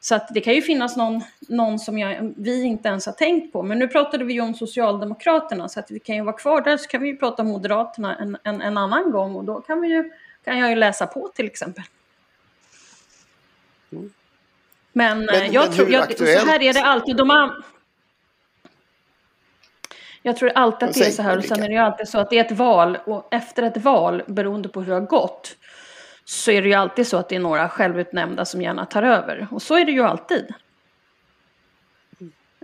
Så 0.00 0.14
att 0.14 0.28
det 0.34 0.40
kan 0.40 0.54
ju 0.54 0.62
finnas 0.62 0.96
någon, 0.96 1.22
någon 1.48 1.78
som 1.78 1.98
jag, 1.98 2.34
vi 2.36 2.62
inte 2.62 2.88
ens 2.88 3.06
har 3.06 3.12
tänkt 3.12 3.52
på. 3.52 3.62
Men 3.62 3.78
nu 3.78 3.88
pratade 3.88 4.24
vi 4.24 4.32
ju 4.32 4.40
om 4.40 4.54
Socialdemokraterna 4.54 5.68
så 5.68 5.80
att 5.80 5.90
vi 5.90 5.98
kan 5.98 6.16
ju 6.16 6.22
vara 6.22 6.36
kvar 6.36 6.60
där 6.60 6.76
så 6.76 6.88
kan 6.88 7.02
vi 7.02 7.08
ju 7.08 7.16
prata 7.16 7.42
om 7.42 7.48
Moderaterna 7.48 8.16
en, 8.16 8.36
en, 8.42 8.60
en 8.60 8.76
annan 8.76 9.10
gång 9.10 9.34
och 9.34 9.44
då 9.44 9.60
kan, 9.60 9.80
vi 9.80 9.88
ju, 9.88 10.10
kan 10.44 10.58
jag 10.58 10.70
ju 10.70 10.76
läsa 10.76 11.06
på 11.06 11.28
till 11.34 11.46
exempel. 11.46 11.84
Men, 13.90 14.12
men, 14.92 15.28
eh, 15.28 15.54
jag 15.54 15.68
men 15.68 15.76
tror, 15.76 15.90
jag, 15.90 16.18
så 16.18 16.24
här 16.24 16.62
är 16.62 16.72
det 16.72 16.82
alltid. 16.82 17.16
De 17.16 17.30
har, 17.30 17.64
Jag 20.22 20.36
tror 20.36 20.52
alltid 20.54 20.88
att 20.88 20.94
det 20.94 21.06
är 21.06 21.10
så 21.10 21.22
här 21.22 21.38
och 21.38 21.44
sen 21.44 21.62
är 21.62 21.68
det 21.68 21.74
ju 21.74 21.80
alltid 21.80 22.08
så 22.08 22.18
att 22.18 22.30
det 22.30 22.38
är 22.38 22.44
ett 22.44 22.52
val 22.52 22.98
och 23.04 23.28
efter 23.30 23.62
ett 23.62 23.76
val, 23.76 24.22
beroende 24.26 24.68
på 24.68 24.80
hur 24.80 24.86
det 24.86 24.94
har 24.94 25.06
gått, 25.06 25.56
så 26.24 26.50
är 26.50 26.62
det 26.62 26.68
ju 26.68 26.74
alltid 26.74 27.06
så 27.06 27.16
att 27.16 27.28
det 27.28 27.36
är 27.36 27.40
några 27.40 27.68
självutnämnda 27.68 28.44
som 28.44 28.62
gärna 28.62 28.86
tar 28.86 29.02
över. 29.02 29.46
Och 29.50 29.62
så 29.62 29.74
är 29.74 29.84
det 29.84 29.92
ju 29.92 30.02
alltid. 30.02 30.54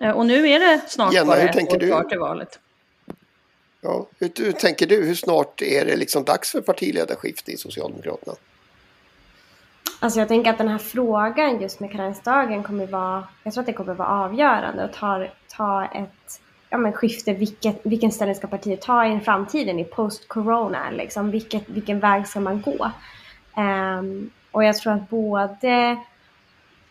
Eh, 0.01 0.11
och 0.11 0.27
nu 0.27 0.49
är 0.49 0.61
det 0.61 0.81
snart 0.89 1.15
Jenna, 1.15 1.27
bara 1.27 1.39
ett 1.39 1.57
år 1.57 1.89
kvar 1.89 2.05
till 2.05 2.19
valet. 2.19 2.59
Ja, 3.81 4.07
hur, 4.19 4.33
hur 4.37 4.53
tänker 4.53 4.87
du? 4.87 5.05
Hur 5.05 5.15
snart 5.15 5.63
är 5.63 5.85
det 5.85 5.97
liksom 5.97 6.25
dags 6.25 6.51
för 6.51 6.61
partiledarskifte 6.61 7.53
i 7.53 7.57
Socialdemokraterna? 7.57 8.37
Alltså 10.05 10.19
jag 10.19 10.29
tänker 10.29 10.51
att 10.51 10.59
den 10.59 10.69
här 10.69 10.79
frågan 10.79 11.61
just 11.61 11.81
med 11.81 11.93
karensdagen 11.93 12.62
kommer 12.62 12.87
vara, 12.87 13.25
jag 13.43 13.55
tror 13.55 13.62
att 13.62 13.67
det 13.67 13.73
kommer 13.73 13.95
vara 13.95 14.09
avgörande 14.09 14.85
och 14.85 14.93
ta, 14.93 15.27
ta 15.57 15.85
ett 15.85 16.40
ja, 16.71 16.79
men 16.79 16.93
skifte, 16.93 17.33
vilket, 17.33 17.81
vilken 17.87 18.12
ställning 18.12 18.35
ska 18.35 18.47
partiet 18.47 18.83
ta 18.83 19.07
i 19.07 19.21
framtiden 19.21 19.79
i 19.79 19.85
post-corona, 19.85 20.90
liksom, 20.90 21.31
vilket, 21.31 21.69
vilken 21.69 22.01
väg 22.01 22.27
ska 22.27 22.40
man 22.40 22.62
gå? 22.62 22.90
Um, 23.57 24.31
och 24.51 24.64
jag 24.64 24.77
tror 24.77 24.93
att 24.93 25.09
både 25.09 25.97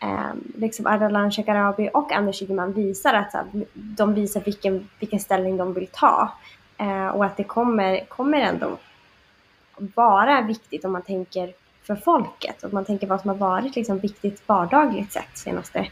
um, 0.02 0.52
liksom 0.56 0.86
Ardalan 0.86 1.32
Shekarabi 1.32 1.90
och 1.94 2.12
Anders 2.12 2.42
Ygeman 2.42 2.72
visar 2.72 3.14
att 3.14 3.32
så 3.32 3.38
här, 3.38 3.46
de 3.72 4.14
visar 4.14 4.40
vilken, 4.40 4.88
vilken 4.98 5.20
ställning 5.20 5.56
de 5.56 5.74
vill 5.74 5.88
ta. 5.92 6.32
uh, 6.80 7.08
och 7.08 7.24
att 7.24 7.36
det 7.36 7.44
kommer, 7.44 8.04
kommer 8.04 8.38
ändå 8.38 8.76
vara 9.76 10.42
viktigt 10.42 10.84
om 10.84 10.92
man 10.92 11.02
tänker 11.02 11.52
för 11.86 11.96
folket. 11.96 12.64
Om 12.64 12.70
man 12.72 12.84
tänker 12.84 13.06
vad 13.06 13.20
som 13.20 13.28
har 13.30 13.36
varit 13.36 13.76
liksom 13.76 13.98
viktigt 13.98 14.42
vardagligt 14.48 15.12
sett 15.12 15.38
senaste 15.38 15.88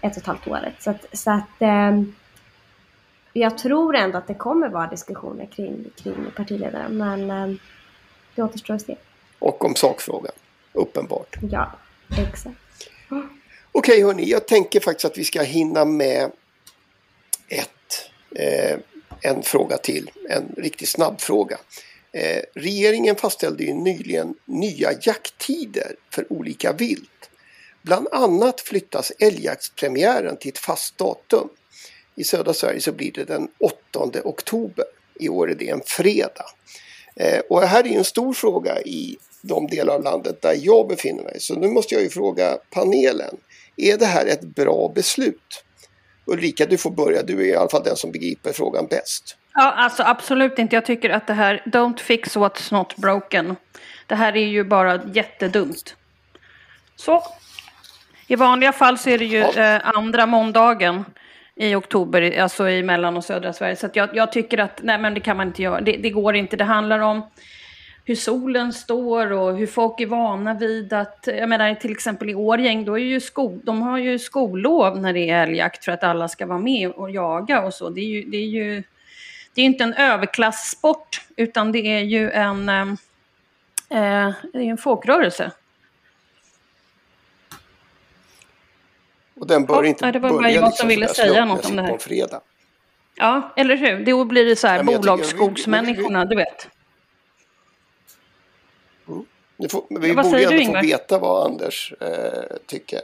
ett 0.00 0.12
och 0.12 0.18
ett 0.18 0.26
halvt 0.26 0.48
året. 0.48 0.74
Så 0.78 0.90
att, 0.90 1.06
så 1.12 1.30
att 1.30 1.62
eh, 1.62 2.02
jag 3.32 3.58
tror 3.58 3.96
ändå 3.96 4.18
att 4.18 4.26
det 4.26 4.34
kommer 4.34 4.68
vara 4.68 4.86
diskussioner 4.86 5.46
kring, 5.46 5.90
kring 5.96 6.26
partiledaren. 6.36 6.96
Men 6.96 7.30
eh, 7.30 7.56
det 8.34 8.42
återstår 8.42 8.74
att 8.74 8.82
se. 8.82 8.96
Och 9.38 9.64
om 9.64 9.74
sakfrågan, 9.74 10.32
uppenbart. 10.72 11.36
Ja, 11.50 11.72
exakt. 12.18 12.56
Okej 13.72 14.02
hörni, 14.02 14.30
jag 14.30 14.46
tänker 14.46 14.80
faktiskt 14.80 15.04
att 15.04 15.18
vi 15.18 15.24
ska 15.24 15.42
hinna 15.42 15.84
med 15.84 16.30
ett, 17.48 18.10
eh, 18.36 18.78
en 19.20 19.42
fråga 19.42 19.76
till. 19.76 20.10
En 20.30 20.54
riktigt 20.56 20.88
snabb 20.88 21.20
fråga. 21.20 21.58
Eh, 22.12 22.42
regeringen 22.54 23.16
fastställde 23.16 23.64
ju 23.64 23.74
nyligen 23.74 24.34
nya 24.44 24.92
jakttider 25.02 25.96
för 26.10 26.32
olika 26.32 26.72
vilt. 26.72 27.30
Bland 27.82 28.08
annat 28.12 28.60
flyttas 28.60 29.12
älgjaktspremiären 29.18 30.36
till 30.36 30.48
ett 30.48 30.58
fast 30.58 30.98
datum. 30.98 31.48
I 32.14 32.24
södra 32.24 32.54
Sverige 32.54 32.80
så 32.80 32.92
blir 32.92 33.12
det 33.12 33.24
den 33.24 33.48
8 33.58 34.20
oktober. 34.24 34.84
I 35.20 35.28
år 35.28 35.50
är 35.50 35.54
det 35.54 35.68
en 35.68 35.82
fredag. 35.86 36.46
Eh, 37.16 37.40
och 37.48 37.60
det 37.60 37.66
här 37.66 37.84
är 37.84 37.88
ju 37.88 37.94
en 37.94 38.04
stor 38.04 38.32
fråga 38.32 38.82
i 38.82 39.16
de 39.42 39.66
delar 39.66 39.94
av 39.94 40.02
landet 40.02 40.42
där 40.42 40.58
jag 40.62 40.88
befinner 40.88 41.22
mig. 41.22 41.40
Så 41.40 41.54
nu 41.54 41.68
måste 41.68 41.94
jag 41.94 42.02
ju 42.02 42.10
fråga 42.10 42.58
panelen. 42.70 43.36
Är 43.76 43.96
det 43.96 44.06
här 44.06 44.26
ett 44.26 44.42
bra 44.42 44.92
beslut? 44.94 45.64
Ulrika, 46.26 46.66
du 46.66 46.76
får 46.76 46.90
börja. 46.90 47.22
Du 47.22 47.40
är 47.40 47.44
i 47.44 47.54
alla 47.54 47.68
fall 47.68 47.84
den 47.84 47.96
som 47.96 48.12
begriper 48.12 48.52
frågan 48.52 48.86
bäst. 48.86 49.36
Ja, 49.60 49.72
alltså 49.72 50.02
absolut 50.02 50.58
inte. 50.58 50.76
Jag 50.76 50.84
tycker 50.84 51.10
att 51.10 51.26
det 51.26 51.32
här, 51.32 51.62
don't 51.64 52.00
fix 52.00 52.36
what's 52.36 52.72
not 52.74 52.96
broken. 52.96 53.56
Det 54.06 54.14
här 54.14 54.36
är 54.36 54.46
ju 54.46 54.64
bara 54.64 55.00
jättedumt. 55.12 55.96
Så. 56.96 57.22
I 58.26 58.36
vanliga 58.36 58.72
fall 58.72 58.98
så 58.98 59.10
är 59.10 59.18
det 59.18 59.24
ju 59.24 59.42
eh, 59.42 59.80
andra 59.96 60.26
måndagen 60.26 61.04
i 61.54 61.74
oktober, 61.74 62.40
alltså 62.40 62.68
i 62.68 62.82
mellan 62.82 63.16
och 63.16 63.24
södra 63.24 63.52
Sverige. 63.52 63.76
Så 63.76 63.88
jag, 63.92 64.16
jag 64.16 64.32
tycker 64.32 64.58
att, 64.58 64.80
nej 64.82 64.98
men 64.98 65.14
det 65.14 65.20
kan 65.20 65.36
man 65.36 65.46
inte 65.46 65.62
göra. 65.62 65.80
Det, 65.80 65.92
det 65.92 66.10
går 66.10 66.36
inte. 66.36 66.56
Det 66.56 66.64
handlar 66.64 66.98
om 66.98 67.30
hur 68.04 68.14
solen 68.14 68.72
står 68.72 69.32
och 69.32 69.56
hur 69.56 69.66
folk 69.66 70.00
är 70.00 70.06
vana 70.06 70.54
vid 70.54 70.92
att, 70.92 71.28
jag 71.38 71.48
menar 71.48 71.74
till 71.74 71.92
exempel 71.92 72.30
i 72.30 72.34
Årgäng, 72.34 72.84
då 72.84 72.98
är 72.98 73.04
ju 73.04 73.20
sko, 73.20 73.60
de 73.64 73.82
har 73.82 73.98
ju 73.98 74.18
skollov 74.18 74.98
när 74.98 75.12
det 75.12 75.30
är 75.30 75.42
älgjakt 75.42 75.84
för 75.84 75.92
att 75.92 76.04
alla 76.04 76.28
ska 76.28 76.46
vara 76.46 76.58
med 76.58 76.90
och 76.90 77.10
jaga 77.10 77.62
och 77.62 77.74
så. 77.74 77.90
Det 77.90 78.00
är 78.00 78.04
ju, 78.04 78.22
det 78.22 78.36
är 78.36 78.48
ju 78.48 78.82
det 79.54 79.60
är 79.60 79.64
inte 79.64 79.84
en 79.84 79.94
överklasssport 79.94 81.20
utan 81.36 81.72
det 81.72 81.78
är 81.78 82.00
ju 82.00 82.30
en, 82.30 82.68
eh, 82.68 82.82
eh, 83.90 84.32
det 84.52 84.58
är 84.58 84.70
en 84.70 84.78
folkrörelse. 84.78 85.52
Och 89.40 89.46
den 89.46 89.64
bör 89.66 89.82
Ja, 89.82 89.88
inte 89.88 90.04
nej, 90.04 90.12
det 90.12 90.18
var 90.18 90.30
börja 90.30 90.50
jag 90.50 90.60
som 90.62 90.68
liksom 90.68 90.88
ville 90.88 91.08
sådär 91.08 91.28
säga 91.28 91.44
något 91.44 91.66
om 91.66 91.76
det 91.76 91.82
här. 91.82 91.88
på 91.88 91.94
en 91.94 92.00
fredag. 92.00 92.40
Ja, 93.16 93.52
eller 93.56 93.76
hur? 93.76 94.04
Då 94.04 94.24
blir 94.24 94.44
det 94.44 94.56
så 94.56 94.66
här 94.66 94.76
Ja, 94.76 94.82
bolagsskogsmänniskorna, 94.82 96.24
du 96.24 96.36
vet. 96.36 96.68
Nu 99.56 99.68
får, 99.68 99.84
men 99.90 100.02
vi 100.02 100.08
Ja, 100.08 100.22
borde 100.22 100.44
ändå 100.44 100.72
få 100.72 100.80
veta 100.86 101.18
vad 101.18 101.50
Anders 101.50 101.92
eh, 102.00 102.56
tycker. 102.66 103.00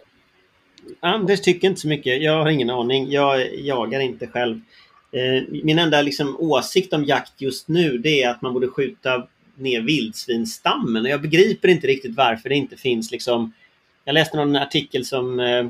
Anders 1.01 1.41
tycker 1.41 1.69
inte 1.69 1.81
så 1.81 1.89
mycket. 1.89 2.23
Jag 2.23 2.33
har 2.43 2.51
ingen 2.51 2.71
aning. 2.71 3.11
Jag 3.11 3.55
jagar 3.55 4.01
inte 4.01 4.27
själv. 4.27 4.61
Eh, 5.15 5.43
min 5.63 5.79
enda 5.79 6.03
liksom, 6.03 6.37
åsikt 6.41 6.93
om 6.93 7.05
jakt 7.05 7.33
just 7.41 7.69
nu 7.69 7.99
det 7.99 8.23
är 8.23 8.31
att 8.31 8.43
man 8.43 8.53
borde 8.53 8.69
skjuta 8.69 9.27
ner 9.57 9.81
vildsvinsstammen. 9.81 11.03
Och 11.03 11.09
jag 11.11 11.23
begriper 11.23 11.69
inte 11.69 11.87
riktigt 11.87 12.15
varför 12.15 12.49
det 12.49 12.55
inte 12.55 12.77
finns 12.77 13.11
liksom... 13.11 13.53
Jag 14.05 14.15
läste 14.15 14.37
någon 14.37 14.57
artikel 14.57 15.05
som 15.05 15.41
eh, 15.41 15.67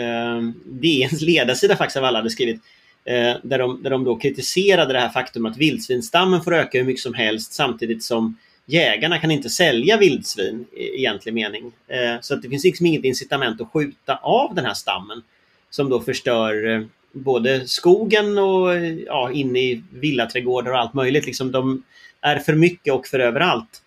eh, 0.00 0.42
DNs 0.64 1.20
ledarsida 1.20 1.76
faktiskt 1.76 1.96
av 1.96 2.04
alla 2.04 2.18
hade 2.18 2.30
skrivit. 2.30 2.60
Eh, 3.04 3.36
där, 3.42 3.58
de, 3.58 3.82
där 3.82 3.90
de 3.90 4.04
då 4.04 4.16
kritiserade 4.16 4.92
det 4.92 5.00
här 5.00 5.08
faktum 5.08 5.46
att 5.46 5.56
vildsvinsstammen 5.56 6.42
får 6.42 6.54
öka 6.54 6.78
hur 6.78 6.84
mycket 6.84 7.02
som 7.02 7.14
helst 7.14 7.52
samtidigt 7.52 8.02
som 8.02 8.36
jägarna 8.66 9.18
kan 9.18 9.30
inte 9.30 9.50
sälja 9.50 9.96
vildsvin 9.96 10.66
i 10.72 10.82
egentlig 10.82 11.34
mening. 11.34 11.72
Eh, 11.88 12.20
så 12.20 12.34
att 12.34 12.42
det 12.42 12.48
finns 12.48 12.64
liksom 12.64 12.86
inget 12.86 13.04
incitament 13.04 13.60
att 13.60 13.72
skjuta 13.72 14.16
av 14.16 14.54
den 14.54 14.64
här 14.64 14.74
stammen 14.74 15.22
som 15.70 15.90
då 15.90 16.00
förstör 16.00 16.68
eh, 16.68 16.82
både 17.12 17.68
skogen 17.68 18.38
och 18.38 18.74
ja, 19.06 19.30
in 19.32 19.56
i 19.56 19.82
villaträdgårdar 19.92 20.72
och 20.72 20.78
allt 20.78 20.94
möjligt. 20.94 21.26
Liksom 21.26 21.52
de 21.52 21.82
är 22.20 22.38
för 22.38 22.54
mycket 22.54 22.94
och 22.94 23.06
för 23.06 23.18
överallt. 23.18 23.82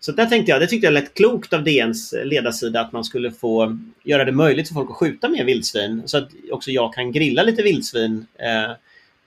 Så 0.00 0.12
där 0.12 0.26
tänkte 0.26 0.52
jag, 0.52 0.60
det 0.60 0.66
tyckte 0.66 0.86
jag 0.86 0.94
lät 0.94 1.14
klokt 1.14 1.52
av 1.52 1.64
DNs 1.64 2.14
ledarsida 2.24 2.80
att 2.80 2.92
man 2.92 3.04
skulle 3.04 3.30
få 3.30 3.78
göra 4.02 4.24
det 4.24 4.32
möjligt 4.32 4.68
för 4.68 4.74
folk 4.74 4.90
att 4.90 4.96
skjuta 4.96 5.28
mer 5.28 5.44
vildsvin 5.44 6.02
så 6.06 6.18
att 6.18 6.28
också 6.52 6.70
jag 6.70 6.94
kan 6.94 7.12
grilla 7.12 7.42
lite 7.42 7.62
vildsvin. 7.62 8.26
Eh, 8.38 8.76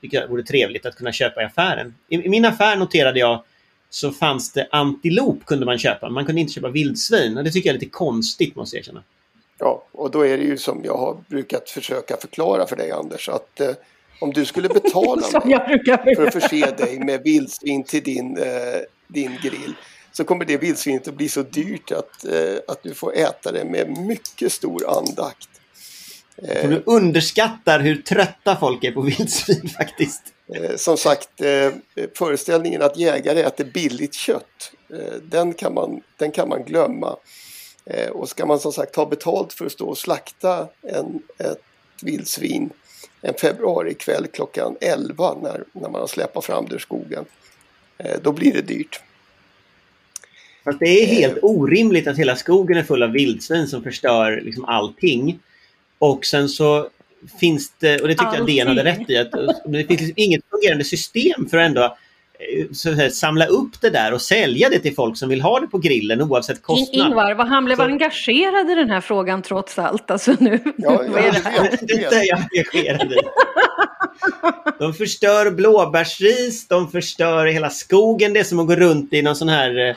vilket 0.04 0.30
vore 0.30 0.44
trevligt 0.44 0.86
att 0.86 0.96
kunna 0.96 1.12
köpa 1.12 1.42
i 1.42 1.46
affären. 1.46 1.96
I, 2.08 2.16
I 2.16 2.30
min 2.30 2.46
affär 2.46 2.76
noterade 2.76 3.20
jag 3.20 3.44
så 3.90 4.12
fanns 4.12 4.54
det 4.54 4.68
antilop 4.72 5.46
kunde 5.46 5.66
man 5.66 5.78
köpa. 5.78 6.10
Man 6.10 6.26
kunde 6.26 6.42
inte 6.42 6.54
köpa 6.54 6.70
vildsvin 6.70 7.38
och 7.38 7.44
det 7.44 7.52
tycker 7.52 7.70
jag 7.70 7.76
är 7.76 7.80
lite 7.80 7.92
konstigt 7.92 8.56
måste 8.56 8.76
jag 8.76 8.82
erkänna. 8.82 9.04
Ja, 9.64 9.84
och 9.92 10.12
då 10.12 10.26
är 10.26 10.38
det 10.38 10.44
ju 10.44 10.58
som 10.58 10.82
jag 10.84 10.98
har 10.98 11.18
brukat 11.28 11.70
försöka 11.70 12.18
förklara 12.18 12.68
för 12.68 12.76
dig 12.76 12.92
Anders 12.92 13.30
att 13.30 13.60
eh, 13.60 13.72
om 14.20 14.34
du 14.34 14.46
skulle 14.46 14.70
betala 14.70 15.22
Som 15.32 15.42
mig 15.44 15.52
jag 15.52 15.68
brukar 15.68 16.16
för 16.16 16.28
att 16.28 16.34
förse 16.34 16.72
dig 16.78 17.00
med 17.00 17.22
vildsvin 17.24 17.84
till 17.84 18.04
din, 18.04 18.38
eh, 18.38 18.80
din 19.08 19.38
grill 19.44 19.74
så 20.12 20.24
kommer 20.24 20.46
det 20.46 20.58
vildsvinet 20.58 21.08
att 21.08 21.14
bli 21.14 21.30
så 21.30 21.42
dyrt 21.42 21.92
att, 21.92 22.26
eh, 22.26 22.56
att 22.68 22.84
du 22.84 22.94
får 22.94 23.16
äta 23.16 23.52
det 23.52 23.66
med 23.66 23.98
mycket 23.98 24.52
stor 24.52 24.98
andakt. 24.98 25.50
För 26.62 26.68
du 26.68 26.84
underskattar 26.86 27.80
hur 27.80 27.96
trötta 27.96 28.56
folk 28.56 28.84
är 28.84 28.92
på 28.92 29.02
vildsvin 29.02 29.70
faktiskt. 29.78 30.24
Eh, 30.56 30.76
som 30.76 30.98
sagt, 30.98 31.42
eh, 31.42 31.72
föreställningen 32.18 32.82
att 32.82 32.98
jägare 32.98 33.42
äter 33.42 33.66
billigt 33.66 34.14
kött, 34.14 34.72
eh, 34.94 35.14
den, 35.22 35.54
kan 35.54 35.74
man, 35.74 36.02
den 36.18 36.32
kan 36.32 36.50
man 36.50 36.64
glömma. 36.64 37.18
Eh, 37.86 38.10
och 38.10 38.30
ska 38.30 38.46
man 38.46 38.60
som 38.60 38.74
sagt 38.74 38.94
ta 38.94 39.06
betalt 39.06 39.54
för 39.54 39.66
att 39.66 39.72
stå 39.72 39.90
och 39.90 39.98
slakta 39.98 40.68
en, 40.82 41.22
ett 41.38 41.62
vildsvin 42.02 42.70
en 43.24 43.34
februarikväll 43.34 44.28
klockan 44.28 44.78
11 44.82 45.38
när, 45.42 45.64
när 45.72 45.90
man 45.90 46.02
har 46.02 46.08
släpat 46.08 46.46
fram 46.46 46.66
det 46.70 46.76
ur 46.76 46.80
skogen, 46.80 47.26
eh, 47.98 48.20
då 48.24 48.32
blir 48.32 48.54
det 48.54 48.62
dyrt. 48.62 49.02
Fast 50.64 50.80
det 50.80 51.04
är 51.04 51.06
helt 51.06 51.38
orimligt 51.42 52.08
att 52.08 52.18
hela 52.18 52.36
skogen 52.36 52.78
är 52.78 52.84
full 52.84 53.04
av 53.04 53.12
vildsvin 53.12 53.68
som 53.68 53.84
förstör 53.84 54.42
liksom 54.42 54.66
allting. 54.66 55.40
Och 56.00 56.26
sen 56.26 56.50
så 56.50 56.90
finns 57.40 57.74
det, 57.80 58.02
och 58.02 58.08
det 58.08 58.16
tycker 58.16 58.38
jag 58.38 58.48
DN 58.48 58.68
hade 58.68 58.84
rätt 58.84 59.10
i, 59.10 59.18
att 59.18 59.32
det 59.66 59.88
finns 59.88 60.02
liksom 60.02 60.14
inget 60.16 60.42
fungerande 60.50 60.84
system 60.84 61.50
för 61.50 61.58
att 61.58 61.66
ändå 61.66 61.98
eh, 62.60 62.66
så 62.74 62.90
att 62.90 62.96
säga, 62.98 63.10
samla 63.10 63.46
upp 63.46 63.82
det 63.82 63.90
där 63.90 64.14
och 64.14 64.22
sälja 64.22 64.70
det 64.70 64.80
till 64.80 64.96
folk 64.96 65.18
som 65.18 65.30
vill 65.30 65.42
ha 65.42 65.60
det 65.60 65.68
på 65.68 65.78
grillen 65.78 66.22
oavsett 66.22 66.58
In, 66.58 66.62
kostnad. 66.64 67.08
Ingvar, 67.08 67.34
vad 67.34 67.48
han 67.48 67.66
blev 67.66 67.76
Så- 67.76 67.82
engagerad 67.84 68.70
i 68.72 68.76
den 68.76 68.90
här 68.90 69.02
frågan 69.02 69.42
trots 69.42 69.80
allt. 69.80 70.12
Alltså 70.12 70.36
nu, 70.40 70.60
Ja, 70.78 71.04
vad 71.10 71.18
är 71.26 71.32
det 71.32 71.40
här? 71.50 72.24
jag 72.30 72.40
engagerad 72.54 73.12
i. 73.14 73.18
De 74.80 74.94
förstör 74.94 75.52
blåbärsris, 75.52 76.68
de 76.68 76.92
förstör 76.92 77.46
hela 77.46 77.70
skogen. 77.70 78.34
Det 78.34 78.40
är 78.40 78.44
som 78.44 78.60
att 78.60 78.68
gå 78.68 78.76
runt 78.76 79.14
i 79.14 79.22
någon 79.22 79.36
sån 79.36 79.50
här 79.50 79.90
eh, 79.90 79.96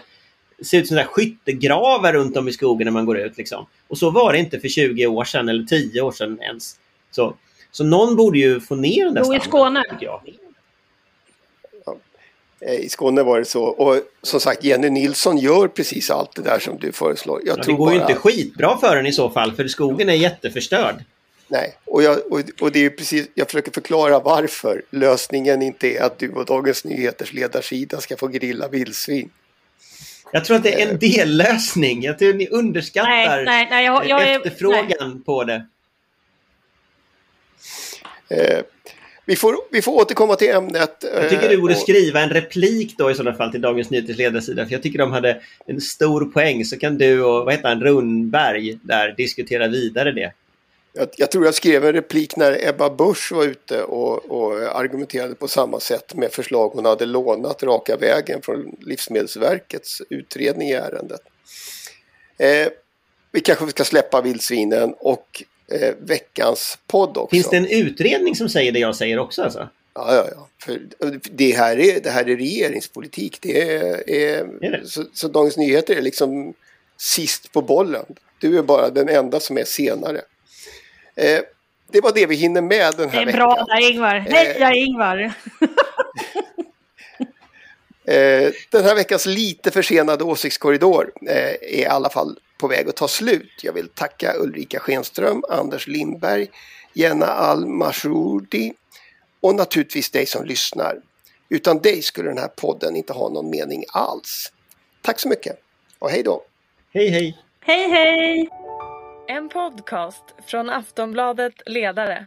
ser 0.64 0.78
ut 0.78 0.86
som 0.86 0.96
där 0.96 1.04
skyttegravar 1.04 2.12
runt 2.12 2.36
om 2.36 2.48
i 2.48 2.52
skogen 2.52 2.84
när 2.84 2.92
man 2.92 3.06
går 3.06 3.18
ut. 3.18 3.36
Liksom. 3.38 3.66
Och 3.88 3.98
så 3.98 4.10
var 4.10 4.32
det 4.32 4.38
inte 4.38 4.60
för 4.60 4.68
20 4.68 5.06
år 5.06 5.24
sedan 5.24 5.48
eller 5.48 5.64
10 5.64 6.00
år 6.00 6.12
sedan 6.12 6.38
ens. 6.42 6.76
Så, 7.10 7.34
så 7.70 7.84
någon 7.84 8.16
borde 8.16 8.38
ju 8.38 8.60
få 8.60 8.74
ner 8.74 9.04
den 9.04 9.14
där 9.14 9.22
Jo, 9.26 9.34
i 9.34 9.40
stammen, 9.40 9.82
Skåne. 9.82 9.82
Eh, 12.60 12.74
I 12.74 12.88
Skåne 12.88 13.22
var 13.22 13.38
det 13.38 13.44
så. 13.44 13.64
Och 13.64 14.00
som 14.22 14.40
sagt, 14.40 14.64
Jenny 14.64 14.90
Nilsson 14.90 15.38
gör 15.38 15.68
precis 15.68 16.10
allt 16.10 16.34
det 16.34 16.42
där 16.42 16.58
som 16.58 16.78
du 16.78 16.92
föreslår. 16.92 17.40
Jag 17.44 17.58
Ja, 17.58 17.62
tror 17.64 17.74
det 17.74 17.78
går 17.78 17.92
ju 17.92 17.98
bara- 17.98 18.08
inte 18.08 18.20
skitbra 18.20 18.78
för 18.78 18.96
den 18.96 19.06
i 19.06 19.12
så 19.12 19.30
fall, 19.30 19.52
för 19.52 19.68
skogen 19.68 20.08
är 20.08 20.14
jätteförstörd. 20.14 21.04
Nej, 21.48 21.74
och, 21.84 22.02
jag, 22.02 22.32
och, 22.32 22.40
och 22.60 22.72
det 22.72 22.78
är 22.78 22.82
ju 22.82 22.90
precis, 22.90 23.28
jag 23.34 23.46
försöker 23.46 23.72
förklara 23.72 24.18
varför 24.18 24.82
lösningen 24.90 25.62
inte 25.62 25.88
är 25.96 26.02
att 26.02 26.18
du 26.18 26.30
och 26.32 26.44
Dagens 26.46 26.84
Nyheters 26.84 27.32
ledarsida 27.32 28.00
ska 28.00 28.16
få 28.16 28.26
grilla 28.26 28.68
vildsvin. 28.68 29.30
Jag 30.32 30.44
tror 30.44 30.56
att 30.56 30.62
det 30.62 30.82
är 30.82 30.88
en 30.90 30.98
dellösning. 30.98 32.02
Jag 32.02 32.18
tror 32.18 32.34
ni 32.34 32.48
underskattar 32.48 33.08
Nej, 33.10 33.44
nej, 33.44 33.66
nej, 33.70 33.84
jag, 33.84 34.08
jag 34.08 34.22
är... 34.28 34.36
efterfrågan 34.36 35.22
på 35.26 35.44
det. 35.44 35.66
Eh, 38.28 38.62
vi, 39.26 39.36
får, 39.36 39.56
vi 39.70 39.82
får 39.82 39.92
återkomma 39.92 40.36
till 40.36 40.50
ämnet. 40.50 41.04
Jag 41.14 41.30
tycker 41.30 41.48
du 41.48 41.56
borde 41.56 41.72
eh, 41.72 41.76
och- 41.76 41.82
skriva 41.82 42.20
en 42.20 42.30
replik 42.30 42.94
då 42.98 43.10
i 43.10 43.14
sådana 43.14 43.36
fall 43.36 43.50
till 43.52 43.60
Dagens 43.60 43.90
Nyheters 43.90 44.16
ledarsida. 44.16 44.66
För 44.66 44.72
jag 44.72 44.82
tycker 44.82 44.98
de 44.98 45.12
hade 45.12 45.40
en 45.66 45.80
stor 45.80 46.24
poäng. 46.24 46.64
Så 46.64 46.78
kan 46.78 46.98
du 46.98 47.22
och 47.22 47.44
vad 47.44 47.54
heter 47.54 47.68
han, 47.68 47.80
Rundberg 47.80 48.78
där 48.82 49.14
diskutera 49.16 49.68
vidare 49.68 50.12
det. 50.12 50.32
Jag, 50.92 51.08
jag 51.16 51.30
tror 51.30 51.44
jag 51.44 51.54
skrev 51.54 51.84
en 51.84 51.92
replik 51.92 52.36
när 52.36 52.68
Ebba 52.68 52.90
Busch 52.90 53.32
var 53.32 53.44
ute 53.44 53.82
och, 53.82 54.24
och 54.30 54.78
argumenterade 54.80 55.34
på 55.34 55.48
samma 55.48 55.80
sätt 55.80 56.14
med 56.14 56.32
förslag 56.32 56.68
hon 56.68 56.84
hade 56.84 57.06
lånat 57.06 57.62
raka 57.62 57.96
vägen 57.96 58.42
från 58.42 58.76
Livsmedelsverkets 58.80 60.02
utredning 60.10 60.68
i 60.68 60.72
ärendet. 60.72 61.20
Eh, 62.38 62.68
vi 63.32 63.40
kanske 63.40 63.68
ska 63.68 63.84
släppa 63.84 64.20
vildsvinen 64.20 64.94
och 64.98 65.42
eh, 65.72 65.94
veckans 65.98 66.78
podd 66.86 67.16
också. 67.16 67.34
Finns 67.36 67.50
det 67.50 67.56
en 67.56 67.66
utredning 67.66 68.36
som 68.36 68.48
säger 68.48 68.72
det 68.72 68.78
jag 68.78 68.96
säger 68.96 69.18
också 69.18 69.42
alltså? 69.42 69.68
Ja, 69.94 70.14
ja, 70.14 70.26
ja. 70.34 70.48
För 70.64 70.80
det, 71.30 71.56
här 71.56 71.78
är, 71.78 72.00
det 72.00 72.10
här 72.10 72.30
är 72.30 72.36
regeringspolitik. 72.36 73.38
Det 73.40 73.62
är, 73.74 74.10
är, 74.10 74.64
Är 74.64 74.70
det? 74.70 74.86
Så, 74.86 75.04
så 75.12 75.28
Dagens 75.28 75.56
Nyheter 75.56 75.96
är 75.96 76.02
liksom 76.02 76.54
sist 76.96 77.52
på 77.52 77.62
bollen. 77.62 78.04
Du 78.40 78.58
är 78.58 78.62
bara 78.62 78.90
den 78.90 79.08
enda 79.08 79.40
som 79.40 79.58
är 79.58 79.64
senare. 79.64 80.20
Eh, 81.16 81.40
det 81.92 82.00
var 82.00 82.12
det 82.14 82.26
vi 82.26 82.34
hinner 82.34 82.62
med 82.62 82.94
den 82.96 83.06
Det 83.06 83.12
här 83.12 83.22
är 83.22 83.26
veckan. 83.26 83.38
bra 83.38 83.64
där 83.68 83.90
Ingvar. 83.90 84.14
Hej, 84.14 84.56
jag 84.60 84.70
är 84.70 84.76
Ingvar. 84.86 85.32
Eh, 88.06 88.52
den 88.70 88.84
här 88.84 88.94
veckans 88.94 89.26
lite 89.26 89.70
försenade 89.70 90.24
åsiktskorridor 90.24 91.12
eh, 91.28 91.36
är 91.36 91.74
i 91.74 91.86
alla 91.86 92.10
fall 92.10 92.38
på 92.58 92.68
väg 92.68 92.88
att 92.88 92.96
ta 92.96 93.08
slut. 93.08 93.60
Jag 93.62 93.72
vill 93.72 93.88
tacka 93.88 94.34
Ulrika 94.38 94.78
Schenström, 94.78 95.44
Anders 95.48 95.86
Lindberg, 95.86 96.48
Jenna 96.92 97.26
Al-Mashoudi 97.26 98.72
och 99.40 99.54
naturligtvis 99.54 100.10
dig 100.10 100.26
som 100.26 100.44
lyssnar. 100.44 100.96
Utan 101.48 101.78
dig 101.78 102.02
skulle 102.02 102.28
den 102.28 102.38
här 102.38 102.48
podden 102.48 102.96
inte 102.96 103.12
ha 103.12 103.28
någon 103.28 103.50
mening 103.50 103.84
alls. 103.92 104.52
Tack 105.02 105.20
så 105.20 105.28
mycket 105.28 105.56
och 105.98 106.10
hej 106.10 106.22
då! 106.22 106.42
Hej 106.94 107.08
hej! 107.08 107.38
Hej, 107.60 107.90
hej! 107.90 108.48
En 109.28 109.48
podcast 109.48 110.24
från 110.46 110.70
Aftonbladet 110.70 111.54
Ledare. 111.66 112.26